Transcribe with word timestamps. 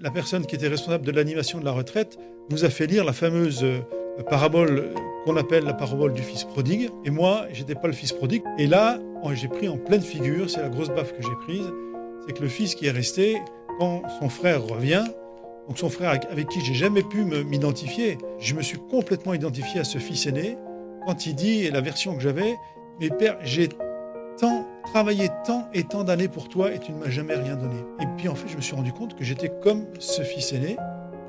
La 0.00 0.10
personne 0.10 0.46
qui 0.46 0.54
était 0.54 0.68
responsable 0.68 1.04
de 1.04 1.10
l'animation 1.10 1.58
de 1.58 1.64
la 1.64 1.72
retraite 1.72 2.18
nous 2.50 2.64
a 2.64 2.70
fait 2.70 2.86
lire 2.86 3.04
la 3.04 3.12
fameuse 3.12 3.64
euh, 3.64 3.80
parabole 4.30 4.90
qu'on 5.24 5.36
appelle 5.36 5.64
la 5.64 5.74
parabole 5.74 6.12
du 6.12 6.22
fils 6.22 6.44
prodigue. 6.44 6.88
Et 7.04 7.10
moi, 7.10 7.46
j'étais 7.52 7.74
pas 7.74 7.88
le 7.88 7.92
fils 7.92 8.12
prodigue. 8.12 8.42
Et 8.58 8.66
là, 8.66 8.98
j'ai 9.34 9.48
pris 9.48 9.68
en 9.68 9.76
pleine 9.76 10.02
figure, 10.02 10.48
c'est 10.48 10.60
la 10.60 10.68
grosse 10.68 10.88
baffe 10.88 11.12
que 11.12 11.22
j'ai 11.22 11.34
prise, 11.42 11.70
c'est 12.26 12.32
que 12.32 12.42
le 12.42 12.48
fils 12.48 12.74
qui 12.74 12.86
est 12.86 12.90
resté, 12.90 13.38
quand 13.78 14.02
son 14.20 14.28
frère 14.28 14.64
revient, 14.64 15.04
donc 15.66 15.78
son 15.78 15.90
frère 15.90 16.18
avec 16.30 16.48
qui 16.48 16.60
j'ai 16.60 16.74
jamais 16.74 17.02
pu 17.02 17.24
m'identifier, 17.24 18.18
je 18.38 18.54
me 18.54 18.62
suis 18.62 18.78
complètement 18.90 19.34
identifié 19.34 19.80
à 19.80 19.84
ce 19.84 19.98
fils 19.98 20.26
aîné 20.26 20.56
quand 21.06 21.26
il 21.26 21.34
dit, 21.34 21.64
et 21.64 21.70
la 21.70 21.80
version 21.80 22.14
que 22.14 22.20
j'avais, 22.20 22.54
mais 23.00 23.10
père, 23.10 23.38
j'ai 23.42 23.68
tant 24.38 24.66
travaillé 24.92 25.28
tant 25.44 25.68
et 25.74 25.84
tant 25.84 26.04
d'années 26.04 26.28
pour 26.28 26.48
toi 26.48 26.72
et 26.72 26.78
tu 26.78 26.92
ne 26.92 26.98
m'as 26.98 27.10
jamais 27.10 27.34
rien 27.34 27.56
donné. 27.56 27.76
Et 28.00 28.06
puis 28.16 28.28
en 28.28 28.34
fait, 28.34 28.48
je 28.48 28.56
me 28.56 28.62
suis 28.62 28.74
rendu 28.74 28.92
compte 28.92 29.14
que 29.14 29.24
j'étais 29.24 29.50
comme 29.62 29.84
ce 29.98 30.22
fils 30.22 30.52
aîné. 30.52 30.76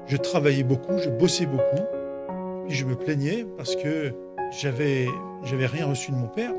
Je 0.07 0.17
travaillais 0.17 0.63
beaucoup, 0.63 0.97
je 0.97 1.09
bossais 1.09 1.45
beaucoup, 1.45 1.83
puis 2.67 2.75
je 2.75 2.85
me 2.85 2.95
plaignais 2.95 3.45
parce 3.57 3.75
que 3.75 4.13
j'avais 4.59 5.07
j'avais 5.43 5.65
rien 5.67 5.85
reçu 5.85 6.11
de 6.11 6.17
mon 6.17 6.27
père. 6.27 6.53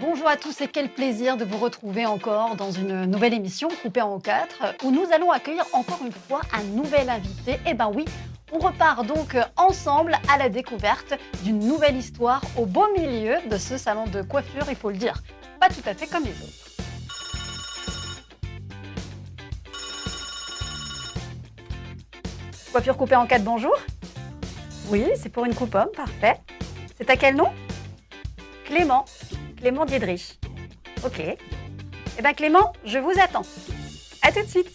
Bonjour 0.00 0.28
à 0.28 0.36
tous 0.36 0.60
et 0.60 0.68
quel 0.68 0.88
plaisir 0.88 1.36
de 1.36 1.44
vous 1.44 1.58
retrouver 1.58 2.06
encore 2.06 2.54
dans 2.54 2.70
une 2.70 3.04
nouvelle 3.06 3.34
émission 3.34 3.68
coupée 3.82 4.00
en 4.00 4.20
quatre 4.20 4.76
où 4.84 4.92
nous 4.92 5.06
allons 5.12 5.32
accueillir 5.32 5.64
encore 5.72 5.98
une 6.04 6.12
fois 6.12 6.40
un 6.52 6.62
nouvel 6.62 7.10
invité. 7.10 7.58
Eh 7.66 7.74
ben 7.74 7.90
oui, 7.92 8.04
on 8.52 8.58
repart 8.58 9.04
donc 9.04 9.36
ensemble 9.56 10.16
à 10.32 10.38
la 10.38 10.50
découverte 10.50 11.14
d'une 11.42 11.58
nouvelle 11.58 11.96
histoire 11.96 12.40
au 12.56 12.64
beau 12.64 12.86
milieu 12.96 13.38
de 13.50 13.56
ce 13.56 13.76
salon 13.76 14.06
de 14.06 14.22
coiffure, 14.22 14.66
il 14.68 14.76
faut 14.76 14.90
le 14.90 14.96
dire, 14.96 15.20
pas 15.58 15.68
tout 15.68 15.82
à 15.84 15.94
fait 15.94 16.06
comme 16.06 16.22
les 16.22 16.30
autres. 16.30 16.68
Coiffure 22.70 22.96
coupée 22.96 23.16
en 23.16 23.26
quatre, 23.26 23.42
bonjour. 23.42 23.74
Oui, 24.90 25.06
c'est 25.16 25.28
pour 25.28 25.44
une 25.44 25.56
coupe 25.56 25.74
homme, 25.74 25.90
parfait. 25.96 26.36
C'est 26.96 27.10
à 27.10 27.16
quel 27.16 27.34
nom? 27.34 27.48
Clément. 28.64 29.04
Clément 29.58 29.84
Diedrich. 29.84 30.38
Ok. 31.04 31.20
Eh 31.20 32.22
bien 32.22 32.32
Clément, 32.32 32.72
je 32.84 32.98
vous 32.98 33.12
attends. 33.20 33.42
À 34.22 34.32
tout 34.32 34.42
de 34.42 34.46
suite. 34.48 34.70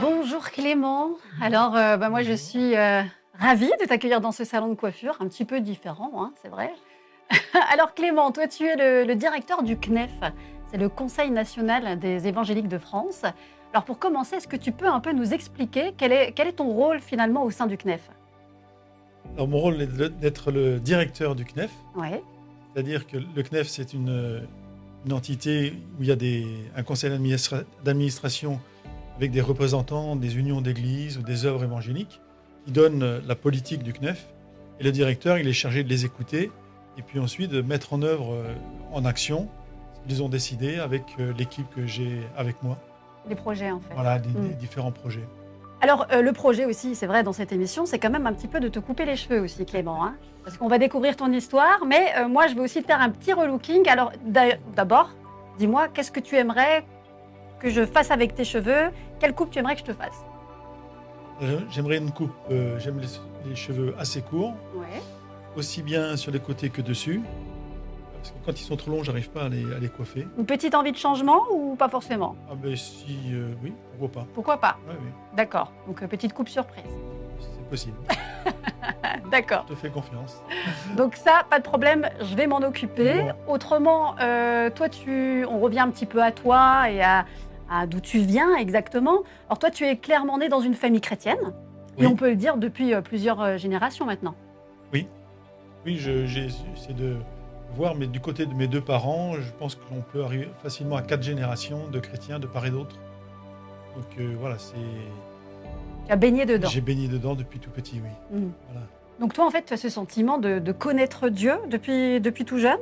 Bonjour 0.00 0.50
Clément. 0.50 1.10
Alors, 1.40 1.76
euh, 1.76 1.96
bah, 1.96 2.08
moi, 2.08 2.22
je 2.22 2.32
suis 2.32 2.76
euh, 2.76 3.02
ravie 3.38 3.70
de 3.80 3.86
t'accueillir 3.86 4.20
dans 4.20 4.32
ce 4.32 4.44
salon 4.44 4.68
de 4.68 4.74
coiffure, 4.74 5.16
un 5.20 5.28
petit 5.28 5.44
peu 5.44 5.60
différent, 5.60 6.10
hein, 6.16 6.32
c'est 6.42 6.48
vrai. 6.48 6.72
Alors 7.72 7.94
Clément, 7.94 8.32
toi, 8.32 8.48
tu 8.48 8.64
es 8.66 8.76
le, 8.76 9.04
le 9.04 9.14
directeur 9.14 9.62
du 9.62 9.76
CNEF. 9.78 10.10
C'est 10.70 10.78
le 10.78 10.88
Conseil 10.88 11.30
national 11.32 11.98
des 11.98 12.28
évangéliques 12.28 12.68
de 12.68 12.78
France. 12.78 13.24
Alors 13.72 13.84
pour 13.84 13.98
commencer, 13.98 14.36
est-ce 14.36 14.46
que 14.46 14.56
tu 14.56 14.70
peux 14.70 14.86
un 14.86 15.00
peu 15.00 15.12
nous 15.12 15.34
expliquer 15.34 15.94
quel 15.96 16.12
est, 16.12 16.32
quel 16.32 16.46
est 16.46 16.52
ton 16.52 16.68
rôle 16.68 17.00
finalement 17.00 17.44
au 17.44 17.50
sein 17.50 17.66
du 17.66 17.76
CNEF 17.76 18.08
Alors 19.34 19.48
mon 19.48 19.58
rôle 19.58 19.82
est 19.82 20.20
d'être 20.20 20.52
le 20.52 20.78
directeur 20.78 21.34
du 21.34 21.44
CNEF. 21.44 21.72
Oui. 21.96 22.10
C'est-à-dire 22.72 23.08
que 23.08 23.16
le 23.16 23.42
CNEF, 23.42 23.66
c'est 23.66 23.92
une, 23.94 24.46
une, 25.06 25.12
entité 25.12 25.74
où 25.98 26.02
il 26.02 26.08
y 26.08 26.12
a 26.12 26.16
des, 26.16 26.46
un 26.76 26.84
conseil 26.84 27.10
d'administration 27.84 28.60
avec 29.16 29.32
des 29.32 29.40
représentants 29.40 30.14
des 30.14 30.38
unions 30.38 30.60
d'églises 30.60 31.18
ou 31.18 31.22
des 31.22 31.46
œuvres 31.46 31.64
évangéliques 31.64 32.20
qui 32.64 32.70
donnent 32.70 33.20
la 33.26 33.34
politique 33.34 33.82
du 33.82 33.92
CNEF. 33.92 34.28
Et 34.78 34.84
le 34.84 34.92
directeur, 34.92 35.36
il 35.36 35.48
est 35.48 35.52
chargé 35.52 35.82
de 35.82 35.88
les 35.88 36.04
écouter 36.04 36.52
et 36.96 37.02
puis 37.02 37.18
ensuite 37.18 37.50
de 37.50 37.60
mettre 37.60 37.92
en 37.92 38.02
œuvre, 38.02 38.34
euh, 38.34 38.54
en 38.92 39.04
action, 39.04 39.48
qu'ils 40.06 40.22
ont 40.22 40.28
décidé 40.28 40.78
avec 40.78 41.02
euh, 41.18 41.32
l'équipe 41.36 41.68
que 41.74 41.86
j'ai 41.86 42.20
avec 42.36 42.62
moi. 42.62 42.78
Les 43.28 43.34
projets, 43.34 43.70
en 43.70 43.80
fait. 43.80 43.94
Voilà, 43.94 44.18
des, 44.18 44.28
mm. 44.28 44.54
différents 44.54 44.92
projets. 44.92 45.26
Alors, 45.80 46.06
euh, 46.12 46.22
le 46.22 46.32
projet 46.32 46.64
aussi, 46.64 46.94
c'est 46.94 47.06
vrai, 47.06 47.22
dans 47.22 47.32
cette 47.32 47.52
émission, 47.52 47.86
c'est 47.86 47.98
quand 47.98 48.10
même 48.10 48.26
un 48.26 48.32
petit 48.32 48.48
peu 48.48 48.60
de 48.60 48.68
te 48.68 48.78
couper 48.78 49.04
les 49.04 49.16
cheveux 49.16 49.40
aussi, 49.40 49.64
Clément. 49.64 50.04
Hein 50.04 50.14
parce 50.44 50.56
qu'on 50.56 50.68
va 50.68 50.78
découvrir 50.78 51.16
ton 51.16 51.30
histoire, 51.32 51.84
mais 51.86 52.14
euh, 52.16 52.26
moi, 52.26 52.46
je 52.46 52.54
vais 52.54 52.62
aussi 52.62 52.80
te 52.80 52.86
faire 52.86 53.00
un 53.00 53.10
petit 53.10 53.32
relooking. 53.32 53.86
Alors, 53.88 54.10
d'abord, 54.74 55.10
dis-moi, 55.58 55.88
qu'est-ce 55.88 56.10
que 56.10 56.20
tu 56.20 56.34
aimerais 56.36 56.84
que 57.58 57.68
je 57.68 57.84
fasse 57.84 58.10
avec 58.10 58.34
tes 58.34 58.44
cheveux? 58.44 58.88
Quelle 59.18 59.34
coupe 59.34 59.50
tu 59.50 59.58
aimerais 59.58 59.74
que 59.74 59.80
je 59.80 59.86
te 59.86 59.92
fasse? 59.92 60.24
J'aimerais 61.70 61.98
une 61.98 62.10
coupe, 62.10 62.32
j'aime 62.78 63.00
les, 63.00 63.54
cheveux 63.54 63.94
assez 63.98 64.20
courts, 64.20 64.54
ouais. 64.74 65.02
aussi 65.56 65.82
bien 65.82 66.16
sur 66.16 66.32
les 66.32 66.40
côtés 66.40 66.68
que 66.68 66.82
dessus. 66.82 67.22
Parce 68.20 68.32
que 68.32 68.36
quand 68.44 68.60
ils 68.60 68.64
sont 68.64 68.76
trop 68.76 68.90
longs, 68.90 69.02
j'arrive 69.02 69.30
pas 69.30 69.44
à 69.44 69.48
les, 69.48 69.64
à 69.72 69.78
les, 69.78 69.88
coiffer. 69.88 70.28
Une 70.36 70.44
petite 70.44 70.74
envie 70.74 70.92
de 70.92 70.96
changement 70.96 71.40
ou 71.50 71.74
pas 71.74 71.88
forcément? 71.88 72.36
Ah 72.50 72.54
ben 72.54 72.76
si, 72.76 73.16
euh, 73.32 73.54
oui, 73.62 73.72
pourquoi 73.90 74.22
pas. 74.22 74.28
Pourquoi 74.34 74.60
pas? 74.60 74.76
Ouais, 74.86 74.94
oui. 75.00 75.08
D'accord, 75.34 75.72
donc 75.86 76.02
euh, 76.02 76.06
petite 76.06 76.34
coupe 76.34 76.48
surprise. 76.48 76.84
C'est 77.40 77.68
possible. 77.68 77.96
D'accord. 79.30 79.64
Je 79.68 79.74
te 79.74 79.78
fais 79.78 79.88
confiance. 79.88 80.42
donc 80.96 81.16
ça, 81.16 81.46
pas 81.48 81.58
de 81.58 81.64
problème, 81.64 82.10
je 82.20 82.34
vais 82.34 82.46
m'en 82.46 82.58
occuper. 82.58 83.22
Bon. 83.22 83.54
Autrement, 83.54 84.16
euh, 84.20 84.68
toi, 84.68 84.90
tu, 84.90 85.46
on 85.48 85.58
revient 85.58 85.80
un 85.80 85.90
petit 85.90 86.06
peu 86.06 86.22
à 86.22 86.30
toi 86.30 86.90
et 86.90 87.02
à, 87.02 87.24
à 87.70 87.86
d'où 87.86 88.00
tu 88.00 88.18
viens 88.18 88.54
exactement. 88.56 89.20
Alors 89.48 89.58
toi, 89.58 89.70
tu 89.70 89.86
es 89.86 89.96
clairement 89.96 90.36
né 90.36 90.50
dans 90.50 90.60
une 90.60 90.74
famille 90.74 91.00
chrétienne, 91.00 91.54
oui. 91.96 92.04
et 92.04 92.06
on 92.06 92.16
peut 92.16 92.28
le 92.28 92.36
dire 92.36 92.58
depuis 92.58 92.92
plusieurs 93.02 93.56
générations 93.56 94.04
maintenant. 94.04 94.34
Oui, 94.92 95.06
oui, 95.86 95.96
j'essaie 95.96 96.92
de 96.92 97.16
voir, 97.76 97.94
mais 97.94 98.06
du 98.06 98.20
côté 98.20 98.46
de 98.46 98.54
mes 98.54 98.66
deux 98.66 98.80
parents, 98.80 99.34
je 99.34 99.50
pense 99.58 99.74
qu'on 99.74 100.00
peut 100.00 100.22
arriver 100.22 100.48
facilement 100.62 100.96
à 100.96 101.02
quatre 101.02 101.22
générations 101.22 101.88
de 101.88 101.98
chrétiens 101.98 102.38
de 102.38 102.46
part 102.46 102.66
et 102.66 102.70
d'autre. 102.70 102.96
Donc 103.96 104.06
euh, 104.18 104.34
voilà, 104.38 104.56
c'est. 104.58 104.74
Tu 106.06 106.12
as 106.12 106.16
baigné 106.16 106.46
dedans 106.46 106.68
J'ai 106.68 106.80
baigné 106.80 107.08
dedans 107.08 107.34
depuis 107.34 107.58
tout 107.58 107.70
petit, 107.70 108.00
oui. 108.02 108.38
Mmh. 108.38 108.50
Voilà. 108.70 108.86
Donc 109.20 109.34
toi, 109.34 109.46
en 109.46 109.50
fait, 109.50 109.64
tu 109.66 109.74
as 109.74 109.76
ce 109.76 109.88
sentiment 109.88 110.38
de, 110.38 110.58
de 110.58 110.72
connaître 110.72 111.28
Dieu 111.28 111.54
depuis, 111.68 112.20
depuis 112.20 112.44
tout 112.44 112.58
jeune? 112.58 112.80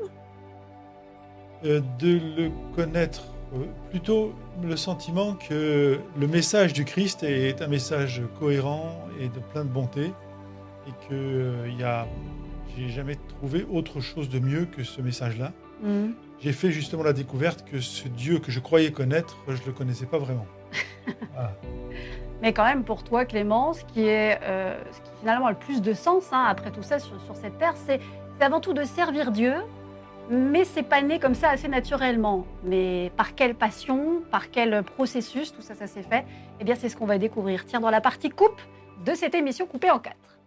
Euh, 1.64 1.80
De 1.98 2.20
le 2.36 2.50
connaître, 2.76 3.24
euh, 3.54 3.64
plutôt 3.90 4.32
le 4.62 4.76
sentiment 4.76 5.34
que 5.34 5.98
le 6.16 6.26
message 6.28 6.72
du 6.72 6.84
Christ 6.84 7.24
est 7.24 7.60
un 7.60 7.66
message 7.66 8.22
cohérent 8.38 8.96
et 9.20 9.28
de 9.28 9.40
plein 9.52 9.64
de 9.64 9.70
bonté, 9.70 10.12
et 10.86 11.06
qu'il 11.06 11.16
euh, 11.16 11.68
y 11.76 11.82
a 11.82 12.06
j'ai 12.76 12.88
jamais 12.88 13.16
trouvé 13.28 13.66
autre 13.70 14.00
chose 14.00 14.28
de 14.28 14.38
mieux 14.38 14.66
que 14.66 14.84
ce 14.84 15.00
message-là. 15.00 15.52
Mmh. 15.82 16.08
J'ai 16.40 16.52
fait 16.52 16.70
justement 16.70 17.02
la 17.02 17.12
découverte 17.12 17.64
que 17.68 17.80
ce 17.80 18.08
Dieu 18.08 18.38
que 18.38 18.52
je 18.52 18.60
croyais 18.60 18.92
connaître, 18.92 19.38
je 19.48 19.60
ne 19.60 19.66
le 19.66 19.72
connaissais 19.72 20.06
pas 20.06 20.18
vraiment. 20.18 20.46
voilà. 21.32 21.52
Mais 22.42 22.52
quand 22.52 22.64
même, 22.64 22.84
pour 22.84 23.02
toi, 23.02 23.24
Clément, 23.24 23.72
ce 23.72 23.84
qui 23.84 24.02
est, 24.02 24.38
euh, 24.42 24.78
ce 24.92 25.00
qui 25.00 25.10
finalement 25.20 25.46
a 25.46 25.50
le 25.50 25.56
plus 25.56 25.82
de 25.82 25.92
sens, 25.92 26.28
hein, 26.32 26.44
après 26.46 26.70
tout 26.70 26.82
ça, 26.82 27.00
sur, 27.00 27.20
sur 27.22 27.34
cette 27.34 27.58
terre, 27.58 27.74
c'est 27.86 28.00
avant 28.40 28.60
tout 28.60 28.74
de 28.74 28.84
servir 28.84 29.32
Dieu, 29.32 29.54
mais 30.30 30.64
c'est 30.64 30.82
pas 30.82 31.02
né 31.02 31.18
comme 31.18 31.34
ça 31.34 31.50
assez 31.50 31.66
naturellement. 31.68 32.46
Mais 32.62 33.10
par 33.16 33.34
quelle 33.34 33.54
passion, 33.54 34.22
par 34.30 34.50
quel 34.50 34.84
processus, 34.84 35.52
tout 35.52 35.62
ça, 35.62 35.74
ça 35.74 35.88
s'est 35.88 36.02
fait 36.02 36.24
Eh 36.60 36.64
bien, 36.64 36.76
c'est 36.76 36.88
ce 36.88 36.96
qu'on 36.96 37.06
va 37.06 37.18
découvrir. 37.18 37.64
Tiens, 37.64 37.80
dans 37.80 37.90
la 37.90 38.00
partie 38.00 38.30
coupe 38.30 38.60
de 39.04 39.14
cette 39.14 39.34
émission 39.34 39.66
coupée 39.66 39.90
en 39.90 39.98
quatre. 39.98 40.38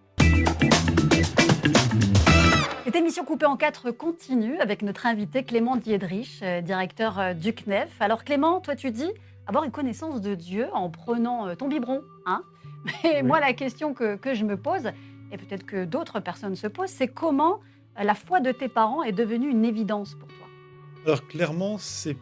Cette 2.92 3.00
émission 3.00 3.24
coupée 3.24 3.46
en 3.46 3.56
quatre 3.56 3.92
continue 3.92 4.60
avec 4.60 4.82
notre 4.82 5.06
invité 5.06 5.46
Clément 5.46 5.78
Diedrich, 5.78 6.42
euh, 6.42 6.60
directeur 6.60 7.34
du 7.34 7.54
CNEF. 7.54 7.90
Alors 8.02 8.26
Clément, 8.26 8.60
toi 8.60 8.76
tu 8.76 8.92
dis 8.92 9.10
avoir 9.48 9.64
une 9.64 9.72
connaissance 9.72 10.20
de 10.20 10.36
Dieu 10.36 10.68
en 10.74 10.90
prenant 10.90 11.48
euh, 11.48 11.56
ton 11.56 11.70
biberon. 11.70 12.02
Hein? 12.26 12.44
Mais 13.04 13.22
oui. 13.22 13.24
moi 13.24 13.40
la 13.40 13.54
question 13.54 13.94
que, 13.94 14.18
que, 14.18 14.34
je 14.34 14.44
me 14.44 14.58
pose, 14.58 14.92
et 15.32 15.38
peut-être 15.38 15.66
que 15.66 15.86
d'autres 15.86 16.20
personnes 16.20 16.58
se 16.58 16.68
posent, 16.68 16.90
c'est 16.90 17.08
comment 17.08 17.62
euh, 17.98 18.04
la 18.04 18.14
foi 18.14 18.42
de 18.42 18.52
tes 18.52 18.68
parents 18.68 19.04
est 19.04 19.14
devenue 19.14 19.50
une 19.50 19.64
évidence 19.64 20.16
pour 20.16 20.28
toi? 20.28 20.48
Alors 21.06 21.26
clairement, 21.30 21.78
c'est 21.78 22.18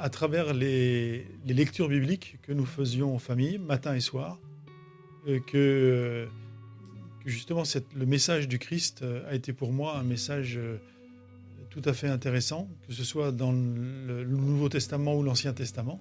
à 0.00 0.08
travers 0.08 0.52
les, 0.52 1.28
les, 1.46 1.54
lectures 1.54 1.86
bibliques 1.86 2.38
que 2.42 2.52
nous 2.52 2.66
faisions 2.66 3.14
en 3.14 3.20
famille, 3.20 3.58
matin 3.58 3.94
et 3.94 4.00
soir, 4.00 4.40
que 5.46 6.28
que 7.22 7.30
justement 7.30 7.64
cette, 7.64 7.92
le 7.94 8.06
message 8.06 8.48
du 8.48 8.58
Christ 8.58 9.04
a 9.30 9.34
été 9.34 9.52
pour 9.52 9.72
moi 9.72 9.96
un 9.96 10.02
message 10.02 10.58
tout 11.70 11.82
à 11.86 11.94
fait 11.94 12.08
intéressant, 12.08 12.68
que 12.86 12.92
ce 12.92 13.02
soit 13.02 13.32
dans 13.32 13.52
le, 13.52 14.24
le 14.24 14.36
Nouveau 14.36 14.68
Testament 14.68 15.16
ou 15.16 15.22
l'Ancien 15.22 15.54
Testament. 15.54 16.00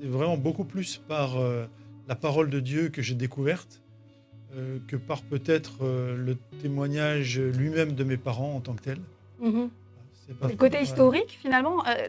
C'est 0.00 0.06
vraiment 0.06 0.38
beaucoup 0.38 0.64
plus 0.64 0.96
par 0.96 1.36
euh, 1.36 1.66
la 2.06 2.14
parole 2.14 2.48
de 2.48 2.60
Dieu 2.60 2.88
que 2.88 3.02
j'ai 3.02 3.14
découverte 3.14 3.82
euh, 4.54 4.78
que 4.86 4.96
par 4.96 5.20
peut-être 5.22 5.82
euh, 5.82 6.16
le 6.16 6.36
témoignage 6.62 7.38
lui-même 7.38 7.92
de 7.92 8.04
mes 8.04 8.16
parents 8.16 8.54
en 8.54 8.60
tant 8.60 8.74
que 8.74 8.82
tel. 8.82 8.98
-hmm. 9.42 9.68
Le 10.42 10.56
côté 10.56 10.78
historique, 10.82 11.32
finalement, 11.44 11.78
euh, 11.86 12.08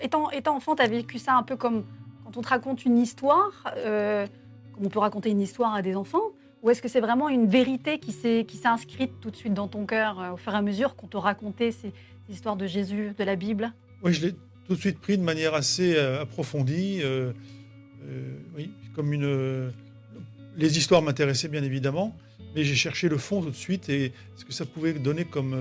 étant, 0.00 0.30
étant 0.30 0.54
enfant, 0.56 0.74
tu 0.76 0.82
as 0.82 0.88
vécu 0.98 1.18
ça 1.18 1.32
un 1.34 1.42
peu 1.42 1.56
comme 1.56 1.84
quand 2.24 2.36
on 2.38 2.42
te 2.42 2.48
raconte 2.48 2.84
une 2.84 2.98
histoire, 3.06 3.52
euh, 3.76 4.26
comme 4.72 4.86
on 4.86 4.90
peut 4.94 4.98
raconter 5.08 5.28
une 5.36 5.40
histoire 5.48 5.72
à 5.74 5.82
des 5.82 5.94
enfants 5.94 6.28
ou 6.62 6.70
est-ce 6.70 6.82
que 6.82 6.88
c'est 6.88 7.00
vraiment 7.00 7.28
une 7.28 7.46
vérité 7.46 7.98
qui 7.98 8.12
s'est 8.12 8.46
inscrite 8.64 9.12
tout 9.20 9.30
de 9.30 9.36
suite 9.36 9.54
dans 9.54 9.68
ton 9.68 9.86
cœur 9.86 10.20
euh, 10.20 10.32
au 10.32 10.36
fur 10.36 10.52
et 10.52 10.56
à 10.56 10.62
mesure 10.62 10.96
qu'on 10.96 11.06
te 11.06 11.16
racontait 11.16 11.70
ces, 11.70 11.92
histoires 12.30 12.56
de 12.56 12.66
Jésus, 12.66 13.14
de 13.16 13.24
la 13.24 13.36
Bible? 13.36 13.72
Oui, 14.02 14.12
je 14.12 14.26
l'ai 14.26 14.32
tout 14.66 14.74
de 14.74 14.80
suite 14.80 14.98
pris 14.98 15.16
de 15.16 15.22
manière 15.22 15.54
assez 15.54 15.98
approfondie. 15.98 17.00
oui, 18.54 18.70
comme 18.94 19.12
une. 19.14 19.72
Les 20.56 20.76
histoires 20.76 21.00
m'intéressaient 21.00 21.48
bien 21.48 21.62
évidemment, 21.62 22.14
mais 22.54 22.64
j'ai 22.64 22.74
cherché 22.74 23.08
le 23.08 23.16
fond 23.16 23.40
tout 23.40 23.48
de 23.48 23.56
suite 23.56 23.88
et 23.88 24.12
ce 24.36 24.44
que 24.44 24.52
ça 24.52 24.66
pouvait 24.66 24.92
donner 24.92 25.24
comme, 25.24 25.56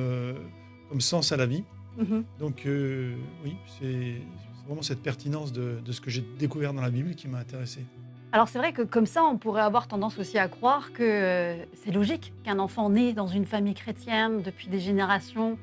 comme 0.89 0.99
sens 0.99 1.31
à 1.31 1.37
la 1.37 1.45
vie. 1.45 1.63
Mhm. 1.97 2.23
Donc 2.39 2.65
euh, 2.65 3.15
oui, 3.43 3.55
c'est 3.79 4.15
vraiment 4.65 4.81
cette 4.81 5.01
pertinence 5.01 5.51
de, 5.51 5.79
ce 5.89 6.01
que 6.01 6.09
j'ai 6.09 6.23
découvert 6.37 6.73
dans 6.73 6.81
la 6.81 6.91
Bible 6.91 7.15
qui 7.15 7.27
m'a 7.27 7.39
intéressé. 7.39 7.81
Alors 8.33 8.49
c'est 8.49 8.59
vrai 8.59 8.73
que 8.73 8.81
comme 8.81 9.05
ça, 9.05 9.23
on 9.23 9.37
pourrait 9.37 9.61
avoir 9.61 9.87
tendance 9.87 10.19
aussi 10.19 10.37
à 10.37 10.47
croire 10.49 10.91
que 10.91 11.03
euh, 11.03 11.55
c'est 11.75 11.91
logique 11.91 12.33
qu'un 12.43 12.59
enfant 12.59 12.89
né 12.89 13.13
dans 13.13 13.27
une 13.27 13.45
famille 13.45 13.73
chrétienne 13.73 14.41
depuis 14.41 14.67
des 14.67 14.79
générations, 14.79 15.57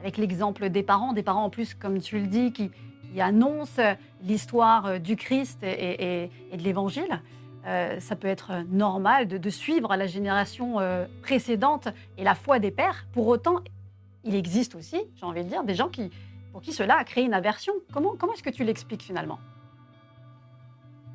avec 0.00 0.16
l'exemple 0.16 0.68
des 0.68 0.82
parents, 0.82 1.12
des 1.12 1.22
parents 1.22 1.44
en 1.44 1.50
plus, 1.50 1.74
comme 1.74 2.00
tu 2.00 2.18
le 2.18 2.26
dis, 2.26 2.52
qui, 2.52 2.70
annoncent 3.18 3.82
l'histoire 4.22 4.86
euh, 4.86 4.98
du 4.98 5.16
Christ 5.16 5.62
et, 5.62 6.30
de 6.52 6.62
l'Évangile, 6.62 7.22
ça 7.64 8.16
peut 8.16 8.28
être 8.28 8.64
normal 8.70 9.28
de, 9.28 9.50
suivre 9.50 9.94
la 9.94 10.06
génération 10.06 10.76
précédente 11.20 11.88
et 12.16 12.24
la 12.24 12.34
foi 12.34 12.58
des 12.60 12.70
pères. 12.70 13.06
Pour 13.12 13.26
autant, 13.26 13.56
il 14.24 14.34
existe 14.34 14.74
aussi, 14.74 14.96
j'ai 15.16 15.26
envie 15.26 15.44
de 15.44 15.50
dire, 15.50 15.64
des 15.64 15.74
gens 15.74 15.88
qui, 15.88 16.10
pour 16.52 16.62
qui 16.62 16.72
cela 16.72 16.96
a 16.96 17.04
créé 17.04 17.24
une 17.24 17.34
aversion. 17.34 17.74
Comment, 17.92 18.14
comment 18.16 18.32
est-ce 18.32 18.42
que 18.42 18.48
tu 18.48 18.64
l'expliques 18.64 19.02
finalement? 19.02 19.38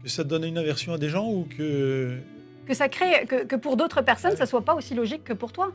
Que 0.04 0.10
ça 0.10 0.24
donne 0.24 0.44
une 0.44 0.58
aversion 0.58 0.94
à 0.94 0.98
des 0.98 1.10
gens 1.10 1.28
ou 1.30 1.46
que... 1.46 2.18
Que 2.66 2.74
ça 2.74 2.90
crée, 2.90 3.26
que, 3.26 3.56
pour 3.56 3.78
d'autres 3.78 4.02
personnes, 4.02 4.36
ça 4.36 4.46
soit 4.46 4.64
pas 4.64 4.74
aussi 4.74 4.94
logique 4.96 5.24
que 5.24 5.34
pour 5.34 5.52
toi 5.52 5.74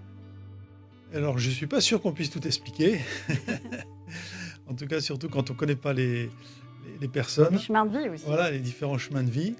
Alors, 1.15 1.39
je 1.39 1.49
ne 1.49 1.55
suis 1.55 1.67
pas 1.67 1.81
sûr 1.81 2.01
qu'on 2.01 2.13
puisse 2.13 2.31
tout 2.31 2.47
expliquer. 2.47 3.01
en 4.69 4.75
tout 4.75 4.87
cas, 4.87 5.01
surtout 5.01 5.29
quand 5.29 5.51
on 5.51 5.55
ne 5.55 5.59
connaît 5.59 5.77
pas 5.77 5.93
les, 5.93 6.31
les, 7.01 7.09
personnes. 7.09 7.55
Les 7.55 7.59
chemins 7.59 7.85
de 7.85 7.99
vie 7.99 8.09
aussi. 8.09 8.25
Voilà, 8.27 8.51
les 8.51 8.59
différents 8.59 8.99
chemins 8.99 9.23
de 9.23 9.31
vie. 9.31 9.55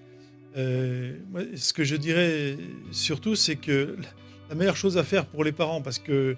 Euh, 0.57 1.17
ce 1.55 1.73
que 1.73 1.85
je 1.85 1.97
dirais 1.97 2.57
surtout, 2.91 3.35
c'est 3.35 3.57
que 3.57 3.97
la 4.49 4.55
meilleure 4.55 4.77
chose 4.77 4.97
à 4.97 5.05
faire 5.05 5.27
pour 5.27 5.45
les 5.45 5.53
parents, 5.53 5.83
parce 5.83 5.99
que 5.99 6.13
euh, 6.13 6.37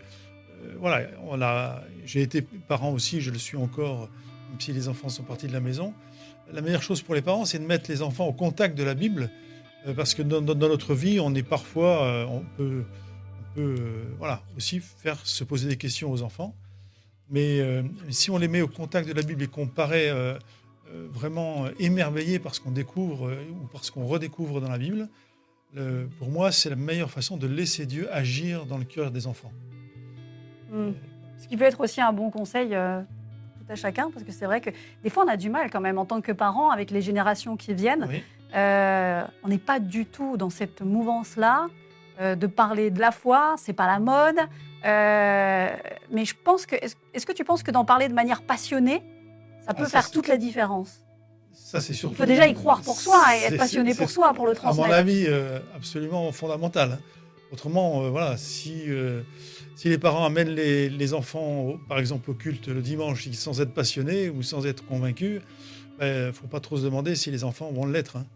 voilà, 0.78 1.08
on 1.28 1.40
a, 1.40 1.82
j'ai 2.04 2.22
été 2.22 2.42
parent 2.42 2.92
aussi, 2.92 3.20
je 3.20 3.30
le 3.30 3.38
suis 3.38 3.56
encore, 3.56 4.08
même 4.50 4.60
si 4.60 4.72
les 4.72 4.88
enfants 4.88 5.08
sont 5.08 5.22
partis 5.22 5.46
de 5.46 5.52
la 5.52 5.60
maison. 5.60 5.94
La 6.52 6.60
meilleure 6.60 6.82
chose 6.82 7.02
pour 7.02 7.14
les 7.14 7.22
parents, 7.22 7.44
c'est 7.44 7.58
de 7.58 7.64
mettre 7.64 7.90
les 7.90 8.02
enfants 8.02 8.26
au 8.26 8.32
contact 8.32 8.76
de 8.76 8.82
la 8.82 8.94
Bible, 8.94 9.30
euh, 9.86 9.94
parce 9.94 10.14
que 10.14 10.22
dans, 10.22 10.42
notre 10.54 10.94
vie, 10.94 11.20
on 11.20 11.34
est 11.34 11.42
parfois, 11.42 12.04
euh, 12.04 12.26
on 12.26 12.44
peut, 12.56 12.84
voilà, 14.18 14.42
aussi 14.56 14.80
faire 14.80 15.18
se 15.24 15.44
poser 15.44 15.68
des 15.68 15.76
questions 15.76 16.10
aux 16.10 16.22
enfants. 16.22 16.54
Mais 17.28 17.62
si 18.08 18.30
on 18.30 18.38
les 18.38 18.48
met 18.48 18.60
au 18.60 18.68
contact 18.68 19.06
de 19.08 19.12
la 19.12 19.22
Bible 19.22 19.44
et 19.44 19.46
qu'on 19.46 19.68
paraît 19.68 20.10
vraiment 21.12 21.66
émerveillé 21.78 22.40
par 22.40 22.54
ce 22.56 22.60
qu'on 22.60 22.72
découvre 22.72 23.32
ou 23.50 23.66
par 23.66 23.84
ce 23.84 23.92
qu'on 23.92 24.06
redécouvre 24.06 24.60
dans 24.60 24.68
la 24.68 24.78
Bible, 24.78 25.08
pour 26.18 26.28
moi, 26.28 26.50
c'est 26.50 26.70
la 26.70 26.76
meilleure 26.76 27.10
façon 27.10 27.36
de 27.36 27.46
laisser 27.46 27.86
Dieu 27.86 28.12
agir 28.12 28.66
dans 28.66 28.78
le 28.78 28.84
cœur 28.84 29.12
des 29.12 29.28
enfants. 29.28 29.52
Mm. 30.72 30.92
Ce 31.40 31.48
qui 31.48 31.56
peut 31.56 31.64
être 31.64 31.80
aussi 31.80 32.00
un 32.00 32.12
bon 32.12 32.30
conseil 32.30 32.74
euh, 32.74 33.00
à 33.70 33.76
chacun, 33.76 34.10
parce 34.10 34.24
que 34.24 34.32
c'est 34.32 34.46
vrai 34.46 34.60
que 34.60 34.70
des 35.02 35.10
fois 35.10 35.24
on 35.24 35.28
a 35.28 35.36
du 35.36 35.50
mal 35.50 35.70
quand 35.70 35.80
même 35.80 35.98
en 35.98 36.04
tant 36.04 36.20
que 36.20 36.32
parents 36.32 36.70
avec 36.70 36.90
les 36.90 37.02
générations 37.02 37.56
qui 37.56 37.74
viennent. 37.74 38.08
Euh, 38.54 39.22
on 39.44 39.48
n'est 39.48 39.58
pas 39.58 39.78
du 39.78 40.06
tout 40.06 40.36
dans 40.36 40.50
cette 40.50 40.82
mouvance-là 40.82 41.68
euh, 42.20 42.34
de 42.34 42.46
parler 42.46 42.90
de 42.90 42.98
la 42.98 43.12
foi, 43.12 43.54
c'est 43.58 43.72
pas 43.72 43.86
la 43.86 44.00
mode. 44.00 44.38
mais 44.82 46.24
je 46.24 46.34
pense 46.44 46.66
que, 46.66 46.76
est-ce 46.76 47.26
que 47.26 47.32
tu 47.32 47.44
penses 47.44 47.62
que 47.62 47.70
d'en 47.70 47.84
parler 47.84 48.08
de 48.08 48.14
manière 48.14 48.42
passionnée, 48.42 49.02
ça 49.64 49.74
peut 49.74 49.84
ah, 49.86 49.90
faire 49.90 50.10
toute 50.10 50.26
la 50.26 50.36
différence? 50.36 51.04
Ça, 51.52 51.80
c'est 51.80 51.92
Il 51.92 52.14
faut 52.14 52.24
déjà 52.24 52.48
y 52.48 52.54
croire 52.54 52.80
pour 52.80 53.00
soi 53.00 53.22
et 53.36 53.44
être 53.44 53.56
passionné 53.56 53.94
pour 53.94 54.10
soi, 54.10 54.34
pour 54.34 54.46
le 54.46 54.54
transmettre. 54.54 54.88
À 54.88 54.90
mon 54.90 54.94
avis, 54.94 55.28
absolument 55.76 56.32
fondamental. 56.32 56.92
Hein. 56.92 56.98
Autrement, 57.52 58.10
voilà, 58.10 58.36
si 58.36 58.84
si 59.76 59.88
les 59.88 59.98
parents 59.98 60.24
amènent 60.24 60.54
les, 60.54 61.14
enfants, 61.14 61.78
par 61.88 61.98
exemple, 61.98 62.30
au 62.30 62.34
culte 62.34 62.68
le 62.68 62.82
dimanche 62.82 63.28
sans 63.30 63.60
être 63.60 63.72
passionnés 63.72 64.28
ou 64.28 64.42
sans 64.42 64.66
être 64.66 64.84
convaincus, 64.84 65.40
il 65.40 65.98
ben, 65.98 66.26
ne 66.26 66.32
faut 66.32 66.46
pas 66.46 66.60
trop 66.60 66.76
se 66.76 66.82
demander 66.82 67.14
si 67.14 67.30
les 67.30 67.44
enfants 67.44 67.70
vont 67.72 67.86
l'être. 67.86 68.16
Hein. 68.16 68.26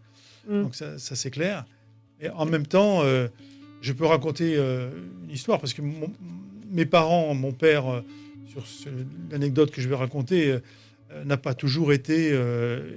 Mm. 0.47 0.61
Donc 0.63 0.75
ça, 0.75 0.97
c'est 0.97 1.31
clair. 1.31 1.65
Et 2.21 2.29
en 2.29 2.45
même 2.45 2.65
temps, 2.65 3.03
euh, 3.03 3.27
je 3.81 3.93
peux 3.93 4.05
raconter 4.05 4.55
euh, 4.55 4.89
une 5.25 5.31
histoire 5.31 5.59
parce 5.59 5.73
que 5.73 5.81
mes 6.71 6.85
parents, 6.85 7.33
mon 7.33 7.51
père, 7.51 7.87
euh, 7.87 8.01
sur 8.47 8.91
l'anecdote 9.31 9.71
que 9.71 9.81
je 9.81 9.89
vais 9.89 9.95
raconter, 9.95 10.57
n'a 11.25 11.37
pas 11.37 11.53
toujours 11.53 11.91
été 11.91 12.33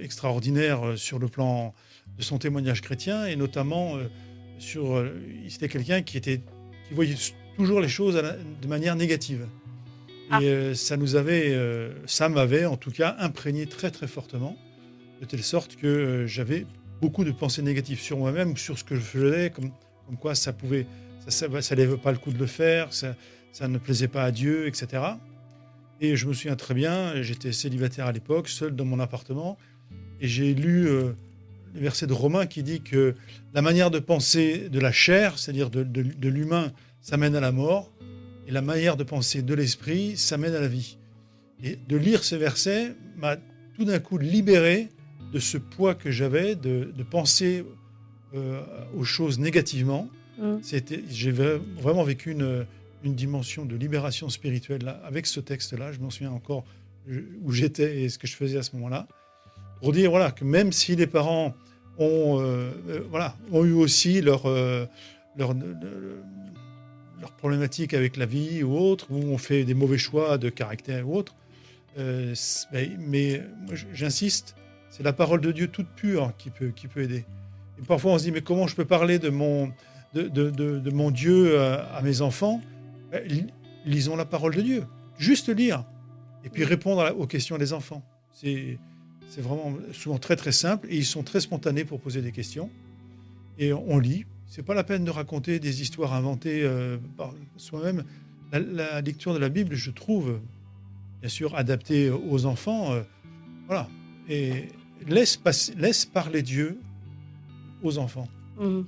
extraordinaire 0.01 0.93
sur 0.95 1.19
le 1.19 1.27
plan 1.27 1.73
de 2.17 2.23
son 2.23 2.37
témoignage 2.37 2.81
chrétien 2.81 3.25
et 3.25 3.35
notamment 3.35 3.97
sur. 4.57 5.05
C'était 5.49 5.67
quelqu'un 5.67 6.01
qui 6.01 6.15
était 6.15 6.37
qui 6.87 6.93
voyait 6.93 7.15
toujours 7.59 7.81
les 7.81 7.89
choses 7.89 8.15
de 8.61 8.67
manière 8.67 8.95
négative. 8.95 9.45
Ah. 10.31 10.41
Et 10.41 10.47
euh, 10.47 10.73
ça 10.75 10.95
nous 10.95 11.15
avait, 11.15 11.49
euh, 11.49 11.91
ça 12.05 12.29
m'avait 12.29 12.65
en 12.65 12.77
tout 12.77 12.91
cas 12.91 13.17
imprégné 13.19 13.65
très 13.65 13.91
très 13.91 14.07
fortement, 14.07 14.57
de 15.19 15.25
telle 15.25 15.43
sorte 15.43 15.75
que 15.75 15.87
euh, 15.87 16.27
j'avais 16.27 16.65
beaucoup 17.01 17.25
de 17.25 17.31
pensées 17.31 17.61
négatives 17.61 17.99
sur 17.99 18.17
moi-même, 18.17 18.55
sur 18.55 18.79
ce 18.79 18.85
que 18.85 18.95
je 18.95 19.01
faisais, 19.01 19.49
comme, 19.49 19.71
comme 20.05 20.17
quoi 20.17 20.35
ça 20.35 20.53
pouvait, 20.53 20.87
ça, 21.27 21.61
ça, 21.61 21.75
lève 21.75 21.97
pas 21.97 22.13
le 22.13 22.17
coup 22.17 22.31
de 22.31 22.37
le 22.37 22.45
faire, 22.45 22.93
ça, 22.93 23.15
ça 23.51 23.67
ne 23.67 23.77
plaisait 23.77 24.07
pas 24.07 24.23
à 24.23 24.31
Dieu, 24.31 24.67
etc. 24.67 25.03
Et 25.99 26.15
je 26.15 26.27
me 26.27 26.33
souviens 26.33 26.55
très 26.55 26.73
bien, 26.73 27.21
j'étais 27.21 27.51
célibataire 27.51 28.05
à 28.05 28.13
l'époque, 28.13 28.47
seul 28.47 28.73
dans 28.73 28.85
mon 28.85 28.99
appartement, 28.99 29.57
et 30.21 30.27
j'ai 30.27 30.53
lu 30.53 30.83
le 30.85 31.15
verset 31.73 32.07
de 32.07 32.13
Romain 32.13 32.45
qui 32.45 32.63
dit 32.63 32.81
que 32.81 33.15
la 33.53 33.61
manière 33.61 33.91
de 33.91 33.99
penser 33.99 34.69
de 34.69 34.79
la 34.79 34.91
chair, 34.91 35.37
c'est-à-dire 35.37 35.69
de, 35.69 35.83
de, 35.83 36.03
de 36.03 36.29
l'humain, 36.29 36.71
ça 37.01 37.17
mène 37.17 37.35
à 37.35 37.39
la 37.39 37.51
mort, 37.51 37.91
et 38.47 38.51
la 38.51 38.61
manière 38.61 38.97
de 38.97 39.03
penser 39.03 39.41
de 39.41 39.53
l'esprit, 39.53 40.17
ça 40.17 40.37
mène 40.37 40.55
à 40.55 40.59
la 40.59 40.67
vie. 40.67 40.97
Et 41.63 41.77
de 41.87 41.97
lire 41.97 42.23
ces 42.23 42.37
versets 42.37 42.95
m'a 43.17 43.37
tout 43.75 43.85
d'un 43.85 43.99
coup 43.99 44.17
libéré 44.17 44.89
de 45.31 45.39
ce 45.39 45.57
poids 45.57 45.93
que 45.95 46.11
j'avais 46.11 46.55
de, 46.55 46.91
penser 47.09 47.65
euh, 48.33 48.61
aux 48.95 49.03
choses 49.03 49.39
négativement. 49.39 50.09
Mm. 50.39 50.57
J'ai 51.09 51.31
vraiment 51.31 52.03
vécu 52.03 52.31
une, 52.31 52.65
une, 53.03 53.15
dimension 53.15 53.65
de 53.65 53.75
libération 53.75 54.29
spirituelle 54.29 54.83
là, 54.83 55.01
avec 55.05 55.27
ce 55.27 55.39
texte-là. 55.39 55.91
Je 55.91 55.99
m'en 55.99 56.09
souviens 56.09 56.31
encore 56.31 56.65
où 57.43 57.51
j'étais 57.51 58.01
et 58.01 58.09
ce 58.09 58.17
que 58.17 58.27
je 58.27 58.35
faisais 58.35 58.57
à 58.57 58.63
ce 58.63 58.75
moment-là. 58.75 59.07
Pour 59.81 59.93
dire 59.93 60.09
voilà, 60.09 60.31
que 60.31 60.43
même 60.43 60.71
si 60.71 60.95
les 60.95 61.07
parents 61.07 61.53
ont, 61.97 62.39
euh, 62.39 62.71
euh, 62.89 63.01
voilà, 63.09 63.35
ont 63.51 63.63
eu 63.63 63.73
aussi 63.73 64.21
leur, 64.21 64.43
leur, 65.37 65.53
leurs 67.19 67.31
problématiques 67.31 67.93
avec 67.93 68.17
la 68.17 68.25
vie 68.25 68.63
ou 68.63 68.77
autre, 68.77 69.07
où 69.09 69.17
on 69.17 69.37
fait 69.37 69.63
des 69.63 69.73
mauvais 69.73 69.97
choix 69.97 70.37
de 70.37 70.49
caractère 70.49 71.07
ou 71.07 71.15
autre. 71.15 71.35
Euh, 71.97 72.33
mais, 72.99 73.41
j'insiste, 73.93 74.55
c'est 74.89 75.03
la 75.03 75.13
parole 75.13 75.41
de 75.41 75.51
Dieu 75.51 75.67
toute 75.67 75.87
pure 75.87 76.33
qui 76.37 76.49
peut, 76.49 76.69
qui 76.69 76.87
peut 76.87 77.01
aider. 77.01 77.25
Et 77.79 77.85
parfois 77.85 78.13
on 78.13 78.17
se 78.17 78.23
dit, 78.23 78.31
mais 78.31 78.41
comment 78.41 78.67
je 78.67 78.75
peux 78.75 78.85
parler 78.85 79.19
de 79.19 79.29
mon, 79.29 79.71
de, 80.13 80.27
de, 80.27 80.49
de, 80.49 80.91
mon 80.91 81.11
Dieu 81.11 81.59
à, 81.59 82.01
mes 82.03 82.21
enfants? 82.21 82.61
Ben, 83.11 83.47
Lisons 83.85 84.15
la 84.15 84.25
parole 84.25 84.55
de 84.55 84.61
Dieu. 84.61 84.83
Juste 85.17 85.49
lire. 85.49 85.85
Et 86.43 86.49
puis 86.49 86.63
répondre 86.63 87.15
aux 87.17 87.27
questions 87.27 87.57
des 87.57 87.73
enfants. 87.73 88.03
C'est 88.33 88.77
vraiment 89.37 89.77
souvent 89.93 90.17
très 90.17 90.35
très 90.35 90.51
simple 90.51 90.87
et 90.89 90.97
ils 90.97 91.05
sont 91.05 91.23
très 91.23 91.39
spontanés 91.39 91.85
pour 91.85 91.99
poser 91.99 92.21
des 92.21 92.31
questions. 92.31 92.69
Et 93.57 93.73
on 93.73 93.99
lit, 93.99 94.25
c'est 94.49 94.63
pas 94.63 94.73
la 94.73 94.83
peine 94.83 95.05
de 95.05 95.11
raconter 95.11 95.59
des 95.59 95.81
histoires 95.81 96.13
inventées 96.13 96.63
euh, 96.63 96.97
par 97.17 97.33
soi-même. 97.55 98.03
La, 98.51 98.99
lecture 99.01 99.33
de 99.33 99.39
la 99.39 99.49
Bible, 99.49 99.75
je 99.75 99.91
trouve, 99.91 100.39
bien 101.21 101.29
sûr, 101.29 101.55
adaptée 101.55 102.09
aux 102.09 102.45
enfants. 102.47 102.91
Euh, 102.91 103.03
voilà. 103.67 103.87
Et 104.27 104.69
laisse, 105.07 105.39
laisse 105.77 106.05
parler 106.05 106.41
Dieu 106.41 106.79
aux 107.83 107.99
enfants. 107.99 108.27
Mmh. 108.57 108.81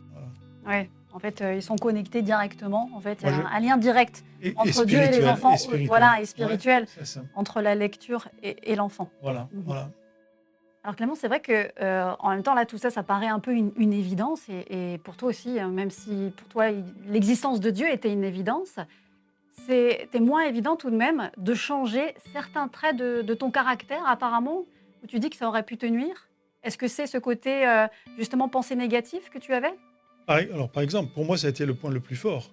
Ouais. 0.65 0.89
En 1.13 1.19
fait, 1.19 1.41
euh, 1.41 1.55
ils 1.55 1.61
sont 1.61 1.75
connectés 1.75 2.23
directement. 2.23 2.89
En 2.95 2.99
fait, 2.99 3.19
il 3.21 3.27
y 3.27 3.31
a 3.31 3.47
un, 3.47 3.59
lien 3.59 3.77
direct 3.77 4.23
entre 4.55 4.85
Dieu 4.85 4.99
et 4.99 5.11
les 5.11 5.27
enfants. 5.27 5.55
voilà, 5.85 6.21
et 6.21 6.25
spirituel 6.25 6.87
entre 7.35 7.61
la 7.61 7.75
lecture 7.75 8.29
et, 8.41 8.75
l'enfant. 8.75 9.11
Voilà, 9.21 9.47
mmh. 9.53 9.59
voilà. 9.65 9.91
Alors 10.83 10.95
Clément, 10.95 11.13
c'est 11.13 11.27
vrai 11.27 11.41
que 11.41 11.69
euh, 11.79 12.11
en 12.19 12.31
même 12.31 12.41
temps 12.41 12.55
là, 12.55 12.65
tout 12.65 12.79
ça, 12.79 12.89
ça 12.89 13.03
paraît 13.03 13.27
un 13.27 13.39
peu 13.39 13.53
une, 13.53 13.93
évidence, 13.93 14.41
et, 14.49 14.97
pour 15.03 15.15
toi 15.15 15.29
aussi, 15.29 15.59
hein, 15.59 15.69
même 15.69 15.91
si 15.91 16.31
pour 16.35 16.47
toi 16.47 16.71
l'existence 17.07 17.59
de 17.59 17.69
Dieu 17.69 17.87
était 17.91 18.11
une 18.11 18.23
évidence, 18.23 18.77
c'était 19.67 20.19
moins 20.19 20.43
évident 20.43 20.75
tout 20.75 20.89
de 20.89 20.95
même 20.95 21.29
de 21.37 21.53
changer 21.53 22.15
certains 22.33 22.67
traits 22.67 22.95
de, 22.95 23.33
ton 23.35 23.51
caractère, 23.51 24.01
apparemment, 24.07 24.65
où 25.03 25.07
tu 25.07 25.19
dis 25.19 25.29
que 25.29 25.35
ça 25.35 25.47
aurait 25.47 25.63
pu 25.63 25.77
te 25.77 25.85
nuire 25.85 26.29
Est-ce 26.63 26.79
que 26.79 26.87
c'est 26.87 27.05
ce 27.05 27.19
côté, 27.19 27.67
euh, 27.67 27.85
justement, 28.17 28.49
pensée 28.49 28.75
négative 28.75 29.29
que 29.31 29.37
tu 29.37 29.53
avais? 29.53 29.73
Par- 30.25 30.37
Alors, 30.37 30.69
par 30.69 30.81
exemple, 30.81 31.11
pour 31.13 31.25
moi, 31.25 31.37
ça 31.37 31.45
a 31.47 31.49
été 31.51 31.67
le 31.67 31.75
point 31.75 31.91
le 31.91 31.99
plus 31.99 32.15
fort, 32.15 32.49